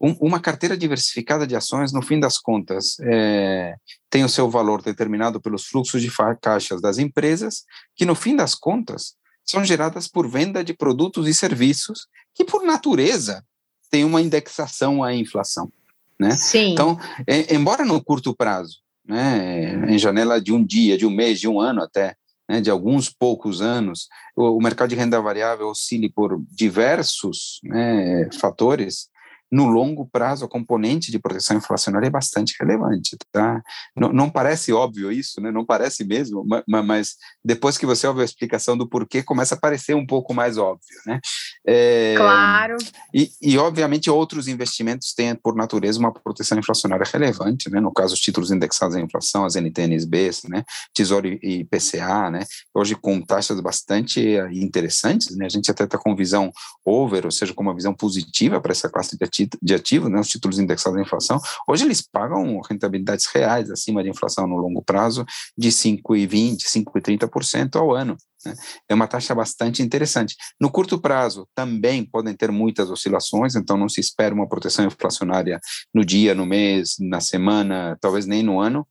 Um, 0.00 0.12
uma 0.20 0.40
carteira 0.40 0.78
diversificada 0.78 1.46
de 1.46 1.54
ações, 1.54 1.92
no 1.92 2.00
fim 2.00 2.18
das 2.18 2.38
contas, 2.38 2.96
é, 3.00 3.74
tem 4.08 4.24
o 4.24 4.28
seu 4.30 4.48
valor 4.48 4.80
determinado 4.80 5.40
pelos 5.42 5.66
fluxos 5.66 6.00
de 6.00 6.10
caixas 6.40 6.80
das 6.80 6.96
empresas, 6.96 7.64
que 7.94 8.06
no 8.06 8.14
fim 8.14 8.34
das 8.34 8.54
contas 8.54 9.16
são 9.44 9.62
geradas 9.62 10.08
por 10.08 10.26
venda 10.26 10.64
de 10.64 10.72
produtos 10.72 11.28
e 11.28 11.34
serviços 11.34 12.06
que, 12.32 12.44
por 12.44 12.64
natureza, 12.64 13.44
tem 13.90 14.04
uma 14.04 14.22
indexação 14.22 15.04
à 15.04 15.14
inflação. 15.14 15.70
Né? 16.18 16.30
Sim. 16.30 16.72
Então, 16.72 16.98
é, 17.26 17.54
embora 17.54 17.84
no 17.84 18.02
curto 18.02 18.34
prazo 18.34 18.83
né, 19.06 19.92
em 19.92 19.98
janela 19.98 20.40
de 20.40 20.52
um 20.52 20.64
dia, 20.64 20.96
de 20.96 21.06
um 21.06 21.10
mês, 21.10 21.40
de 21.40 21.48
um 21.48 21.60
ano 21.60 21.82
até, 21.82 22.14
né, 22.48 22.60
de 22.60 22.70
alguns 22.70 23.08
poucos 23.10 23.60
anos, 23.60 24.08
o, 24.36 24.56
o, 24.56 24.62
mercado 24.62 24.90
de 24.90 24.96
renda 24.96 25.20
variável 25.20 25.68
oscile 25.68 26.10
por 26.10 26.42
diversos 26.50 27.60
né, 27.64 28.28
fatores, 28.38 29.08
no 29.54 29.66
longo 29.66 30.04
prazo, 30.06 30.44
a 30.44 30.48
componente 30.48 31.12
de 31.12 31.18
proteção 31.18 31.56
inflacionária 31.56 32.08
é 32.08 32.10
bastante 32.10 32.56
relevante, 32.58 33.16
tá? 33.30 33.62
Não, 33.96 34.12
não 34.12 34.28
parece 34.28 34.72
óbvio 34.72 35.12
isso, 35.12 35.40
né? 35.40 35.52
Não 35.52 35.64
parece 35.64 36.04
mesmo, 36.04 36.44
mas, 36.44 36.64
mas, 36.84 37.16
depois 37.44 37.78
que 37.78 37.86
você 37.86 38.04
ouve 38.06 38.22
a 38.22 38.24
explicação 38.24 38.76
do 38.76 38.88
porquê, 38.88 39.22
começa 39.22 39.54
a 39.54 39.60
parecer 39.60 39.94
um 39.94 40.04
pouco 40.04 40.34
mais 40.34 40.58
óbvio, 40.58 40.98
né? 41.06 41.20
É, 41.66 42.14
claro. 42.16 42.76
E, 43.12 43.30
e, 43.40 43.56
obviamente, 43.56 44.10
outros 44.10 44.48
investimentos 44.48 45.14
têm, 45.14 45.34
por 45.34 45.54
natureza, 45.54 45.98
uma 45.98 46.12
proteção 46.12 46.58
inflacionária 46.58 47.06
relevante, 47.10 47.70
né? 47.70 47.80
No 47.80 47.92
caso, 47.92 48.14
os 48.14 48.20
títulos 48.20 48.50
indexados 48.50 48.96
à 48.96 49.00
inflação, 49.00 49.44
as 49.44 49.56
NTNBs, 49.56 50.42
né? 50.44 50.64
Tesouro 50.92 51.26
e 51.26 51.64
PCA, 51.64 52.30
né? 52.30 52.44
Hoje, 52.74 52.94
com 52.94 53.20
taxas 53.20 53.60
bastante 53.60 54.20
interessantes, 54.52 55.36
né? 55.36 55.46
A 55.46 55.48
gente 55.48 55.70
até 55.70 55.84
está 55.84 55.96
com 55.96 56.14
visão 56.14 56.52
over, 56.84 57.24
ou 57.24 57.30
seja, 57.30 57.54
com 57.54 57.62
uma 57.62 57.74
visão 57.74 57.94
positiva 57.94 58.60
para 58.60 58.72
essa 58.72 58.88
classe 58.88 59.16
de 59.16 59.24
ativos 59.24 59.54
de 59.62 59.74
ativo, 59.74 60.08
né, 60.08 60.20
os 60.20 60.28
títulos 60.28 60.58
indexados 60.58 60.98
à 60.98 61.02
inflação, 61.02 61.40
hoje 61.66 61.84
eles 61.84 62.00
pagam 62.00 62.60
rentabilidades 62.60 63.26
reais 63.26 63.70
acima 63.70 64.02
de 64.02 64.10
inflação 64.10 64.46
no 64.46 64.56
longo 64.56 64.82
prazo 64.82 65.24
de 65.56 65.70
5,20%, 65.70 66.58
5,30% 66.66 67.76
ao 67.76 67.94
ano. 67.94 68.16
Né? 68.44 68.54
É 68.88 68.94
uma 68.94 69.06
taxa 69.06 69.34
bastante 69.34 69.82
interessante. 69.82 70.36
No 70.60 70.70
curto 70.70 71.00
prazo, 71.00 71.48
também 71.54 72.04
podem 72.04 72.34
ter 72.34 72.50
muitas 72.50 72.90
oscilações, 72.90 73.54
então 73.54 73.76
não 73.76 73.88
se 73.88 74.00
espera 74.00 74.34
uma 74.34 74.48
proteção 74.48 74.84
inflacionária 74.84 75.60
no 75.92 76.04
dia, 76.04 76.34
no 76.34 76.46
mês, 76.46 76.96
na 77.00 77.20
semana, 77.20 77.96
talvez 78.00 78.26
nem 78.26 78.42
no 78.42 78.60
ano, 78.60 78.86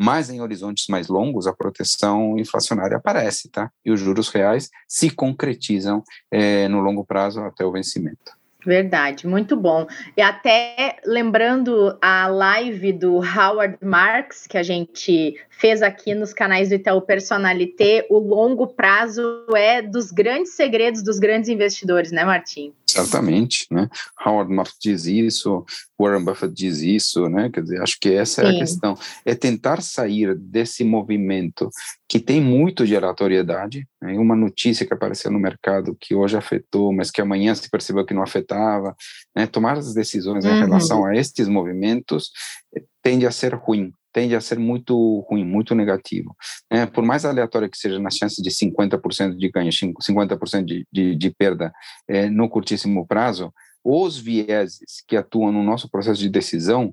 mas 0.00 0.30
em 0.30 0.40
horizontes 0.40 0.86
mais 0.88 1.08
longos 1.08 1.46
a 1.46 1.52
proteção 1.52 2.38
inflacionária 2.38 2.96
aparece, 2.96 3.50
tá? 3.50 3.70
E 3.84 3.90
os 3.90 3.98
juros 3.98 4.28
reais 4.28 4.70
se 4.86 5.10
concretizam 5.10 6.04
é, 6.30 6.68
no 6.68 6.80
longo 6.80 7.04
prazo 7.04 7.40
até 7.40 7.64
o 7.64 7.72
vencimento. 7.72 8.37
Verdade, 8.66 9.24
muito 9.24 9.56
bom. 9.56 9.86
E 10.16 10.20
até 10.20 10.96
lembrando 11.06 11.96
a 12.02 12.26
live 12.26 12.92
do 12.92 13.18
Howard 13.18 13.78
Marks, 13.80 14.48
que 14.48 14.58
a 14.58 14.64
gente 14.64 15.40
fez 15.48 15.80
aqui 15.80 16.12
nos 16.12 16.34
canais 16.34 16.68
do 16.68 16.74
Itaú 16.74 17.00
Personalité, 17.00 18.04
o 18.10 18.18
longo 18.18 18.66
prazo 18.66 19.46
é 19.54 19.80
dos 19.80 20.10
grandes 20.10 20.54
segredos 20.54 21.02
dos 21.04 21.20
grandes 21.20 21.48
investidores, 21.48 22.10
né, 22.10 22.24
Martim? 22.24 22.74
Certamente, 22.90 23.66
né? 23.70 23.88
Howard 24.24 24.52
Marks 24.52 24.76
diz 24.80 25.04
isso, 25.04 25.64
Warren 26.00 26.24
Buffett 26.24 26.54
diz 26.54 26.80
isso, 26.80 27.28
né? 27.28 27.50
Quer 27.50 27.62
dizer, 27.62 27.82
acho 27.82 27.98
que 28.00 28.14
essa 28.14 28.42
Sim. 28.42 28.48
é 28.48 28.50
a 28.50 28.58
questão, 28.58 28.98
é 29.26 29.34
tentar 29.34 29.82
sair 29.82 30.34
desse 30.34 30.84
movimento 30.84 31.68
que 32.08 32.18
tem 32.18 32.40
muito 32.40 32.86
de 32.86 32.96
aleatoriedade, 32.96 33.86
né? 34.00 34.18
uma 34.18 34.34
notícia 34.34 34.86
que 34.86 34.94
apareceu 34.94 35.30
no 35.30 35.38
mercado 35.38 35.96
que 36.00 36.14
hoje 36.14 36.36
afetou, 36.36 36.92
mas 36.92 37.10
que 37.10 37.20
amanhã 37.20 37.54
se 37.54 37.68
percebeu 37.68 38.06
que 38.06 38.14
não 38.14 38.22
afetava, 38.22 38.96
né? 39.36 39.46
Tomar 39.46 39.76
as 39.76 39.92
decisões 39.92 40.44
uhum. 40.44 40.56
em 40.56 40.58
relação 40.60 41.04
a 41.04 41.14
estes 41.14 41.46
movimentos 41.46 42.30
eh, 42.74 42.82
tende 43.02 43.26
a 43.26 43.30
ser 43.30 43.54
ruim, 43.54 43.92
tende 44.18 44.34
a 44.34 44.40
ser 44.40 44.58
muito 44.58 45.20
ruim, 45.30 45.44
muito 45.44 45.76
negativo. 45.76 46.36
É, 46.68 46.84
por 46.84 47.04
mais 47.04 47.24
aleatório 47.24 47.70
que 47.70 47.78
seja 47.78 48.00
na 48.00 48.10
chance 48.10 48.42
de 48.42 48.50
50% 48.50 49.36
de 49.36 49.48
ganho, 49.48 49.70
50% 49.70 50.64
de, 50.64 50.84
de, 50.92 51.14
de 51.14 51.30
perda 51.30 51.72
é, 52.08 52.28
no 52.28 52.48
curtíssimo 52.48 53.06
prazo, 53.06 53.54
os 53.84 54.18
vieses 54.18 55.04
que 55.06 55.16
atuam 55.16 55.52
no 55.52 55.62
nosso 55.62 55.88
processo 55.88 56.18
de 56.18 56.28
decisão 56.28 56.92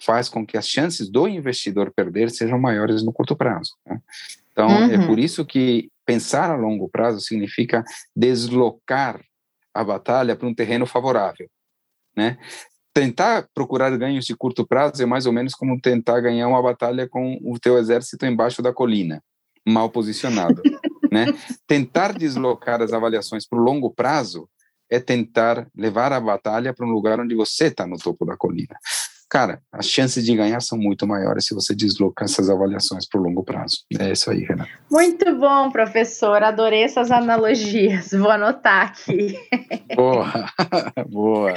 faz 0.00 0.30
com 0.30 0.46
que 0.46 0.56
as 0.56 0.66
chances 0.66 1.10
do 1.10 1.28
investidor 1.28 1.92
perder 1.94 2.30
sejam 2.30 2.58
maiores 2.58 3.02
no 3.02 3.12
curto 3.12 3.36
prazo. 3.36 3.72
Né? 3.86 4.00
Então, 4.50 4.70
é 4.70 4.96
uhum. 4.96 5.02
é 5.02 5.06
por 5.06 5.18
isso 5.18 5.44
que 5.44 5.90
pensar 6.06 6.50
a 6.50 6.56
longo 6.56 6.88
prazo 6.88 7.20
significa 7.20 7.84
deslocar 8.16 9.20
a 9.74 9.84
batalha 9.84 10.34
para 10.34 10.48
um 10.48 10.54
terreno 10.54 10.86
favorável, 10.86 11.50
né? 12.16 12.38
Tentar 12.92 13.46
procurar 13.54 13.96
ganhos 13.96 14.24
de 14.24 14.36
curto 14.36 14.66
prazo 14.66 15.02
é 15.02 15.06
mais 15.06 15.26
ou 15.26 15.32
menos 15.32 15.54
como 15.54 15.80
tentar 15.80 16.20
ganhar 16.20 16.48
uma 16.48 16.62
batalha 16.62 17.08
com 17.08 17.38
o 17.42 17.58
teu 17.58 17.78
exército 17.78 18.26
embaixo 18.26 18.62
da 18.62 18.72
colina, 18.72 19.22
mal 19.66 19.90
posicionado, 19.90 20.62
né? 21.10 21.26
Tentar 21.66 22.12
deslocar 22.12 22.82
as 22.82 22.92
avaliações 22.92 23.46
para 23.46 23.58
o 23.58 23.62
longo 23.62 23.90
prazo 23.90 24.48
é 24.90 24.98
tentar 24.98 25.68
levar 25.76 26.12
a 26.12 26.20
batalha 26.20 26.74
para 26.74 26.84
um 26.84 26.90
lugar 26.90 27.20
onde 27.20 27.34
você 27.34 27.66
está 27.66 27.86
no 27.86 27.96
topo 27.96 28.26
da 28.26 28.36
colina. 28.36 28.76
Cara, 29.30 29.62
as 29.70 29.86
chances 29.86 30.24
de 30.24 30.34
ganhar 30.34 30.60
são 30.60 30.76
muito 30.76 31.06
maiores 31.06 31.46
se 31.46 31.54
você 31.54 31.72
deslocar 31.72 32.24
essas 32.24 32.50
avaliações 32.50 33.06
para 33.08 33.20
o 33.20 33.22
longo 33.22 33.44
prazo. 33.44 33.84
É 33.96 34.10
isso 34.10 34.28
aí, 34.28 34.40
Renato. 34.40 34.68
Muito 34.90 35.36
bom, 35.36 35.70
professor. 35.70 36.42
Adorei 36.42 36.82
essas 36.82 37.12
analogias. 37.12 38.10
Vou 38.10 38.28
anotar 38.28 38.88
aqui. 38.88 39.38
Boa, 39.94 40.50
boa. 41.08 41.54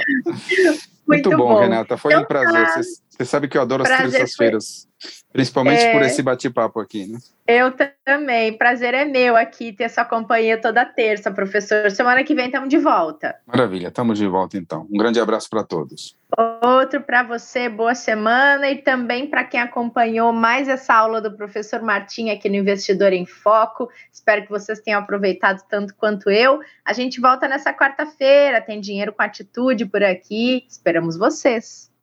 Muito, 1.06 1.28
Muito 1.28 1.42
bom, 1.42 1.54
bom, 1.54 1.60
Renata. 1.60 1.96
Foi 1.96 2.12
então, 2.12 2.22
um 2.22 2.26
prazer. 2.26 2.66
Tá. 2.66 2.80
Você, 3.16 3.24
sabe 3.24 3.46
que 3.46 3.56
eu 3.56 3.62
adoro 3.62 3.84
Prazer 3.84 4.06
as 4.06 4.12
terças-feiras. 4.12 4.88
Principalmente 5.32 5.82
é... 5.84 5.92
por 5.92 6.02
esse 6.02 6.22
bate-papo 6.22 6.80
aqui, 6.80 7.06
né? 7.06 7.18
Eu 7.46 7.72
também. 8.04 8.56
Prazer 8.56 8.94
é 8.94 9.04
meu 9.04 9.36
aqui 9.36 9.72
ter 9.72 9.88
sua 9.88 10.04
companhia 10.04 10.60
toda 10.60 10.84
terça, 10.84 11.30
professor. 11.30 11.90
Semana 11.90 12.24
que 12.24 12.34
vem 12.34 12.46
estamos 12.46 12.68
de 12.68 12.78
volta. 12.78 13.36
Maravilha, 13.46 13.88
estamos 13.88 14.18
de 14.18 14.26
volta 14.26 14.56
então. 14.56 14.88
Um 14.90 14.96
grande 14.96 15.20
abraço 15.20 15.48
para 15.48 15.62
todos. 15.62 16.16
Outro 16.62 17.02
para 17.02 17.22
você, 17.22 17.68
boa 17.68 17.94
semana 17.94 18.68
e 18.70 18.78
também 18.78 19.28
para 19.28 19.44
quem 19.44 19.60
acompanhou 19.60 20.32
mais 20.32 20.68
essa 20.68 20.94
aula 20.94 21.20
do 21.20 21.36
professor 21.36 21.82
Martim 21.82 22.30
aqui 22.30 22.48
no 22.48 22.56
Investidor 22.56 23.12
em 23.12 23.26
Foco. 23.26 23.88
Espero 24.12 24.42
que 24.42 24.50
vocês 24.50 24.80
tenham 24.80 25.00
aproveitado 25.00 25.62
tanto 25.68 25.94
quanto 25.94 26.30
eu. 26.30 26.60
A 26.84 26.92
gente 26.92 27.20
volta 27.20 27.46
nessa 27.46 27.72
quarta-feira. 27.72 28.60
Tem 28.60 28.80
dinheiro 28.80 29.12
com 29.12 29.22
atitude 29.22 29.86
por 29.86 30.02
aqui. 30.02 30.64
Esperamos 30.68 31.16
vocês. 31.16 31.93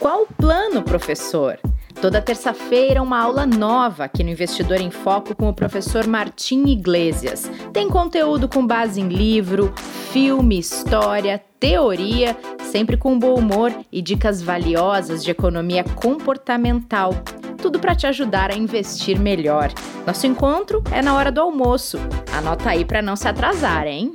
Qual 0.00 0.22
o 0.22 0.26
plano, 0.26 0.82
professor? 0.82 1.58
Toda 2.00 2.22
terça-feira, 2.22 3.02
uma 3.02 3.20
aula 3.20 3.44
nova 3.44 4.04
aqui 4.04 4.24
no 4.24 4.30
Investidor 4.30 4.80
em 4.80 4.90
Foco 4.90 5.34
com 5.36 5.46
o 5.46 5.52
professor 5.52 6.06
Martim 6.06 6.64
Iglesias. 6.68 7.50
Tem 7.70 7.86
conteúdo 7.86 8.48
com 8.48 8.66
base 8.66 8.98
em 8.98 9.08
livro, 9.08 9.74
filme, 10.10 10.58
história, 10.58 11.38
teoria, 11.60 12.34
sempre 12.72 12.96
com 12.96 13.18
bom 13.18 13.34
humor 13.34 13.74
e 13.92 14.00
dicas 14.00 14.40
valiosas 14.40 15.22
de 15.22 15.32
economia 15.32 15.84
comportamental. 15.84 17.10
Tudo 17.58 17.78
para 17.78 17.94
te 17.94 18.06
ajudar 18.06 18.50
a 18.50 18.56
investir 18.56 19.20
melhor. 19.20 19.70
Nosso 20.06 20.26
encontro 20.26 20.82
é 20.90 21.02
na 21.02 21.14
hora 21.14 21.30
do 21.30 21.42
almoço. 21.42 21.98
Anota 22.32 22.70
aí 22.70 22.86
para 22.86 23.02
não 23.02 23.16
se 23.16 23.28
atrasar, 23.28 23.86
hein? 23.86 24.10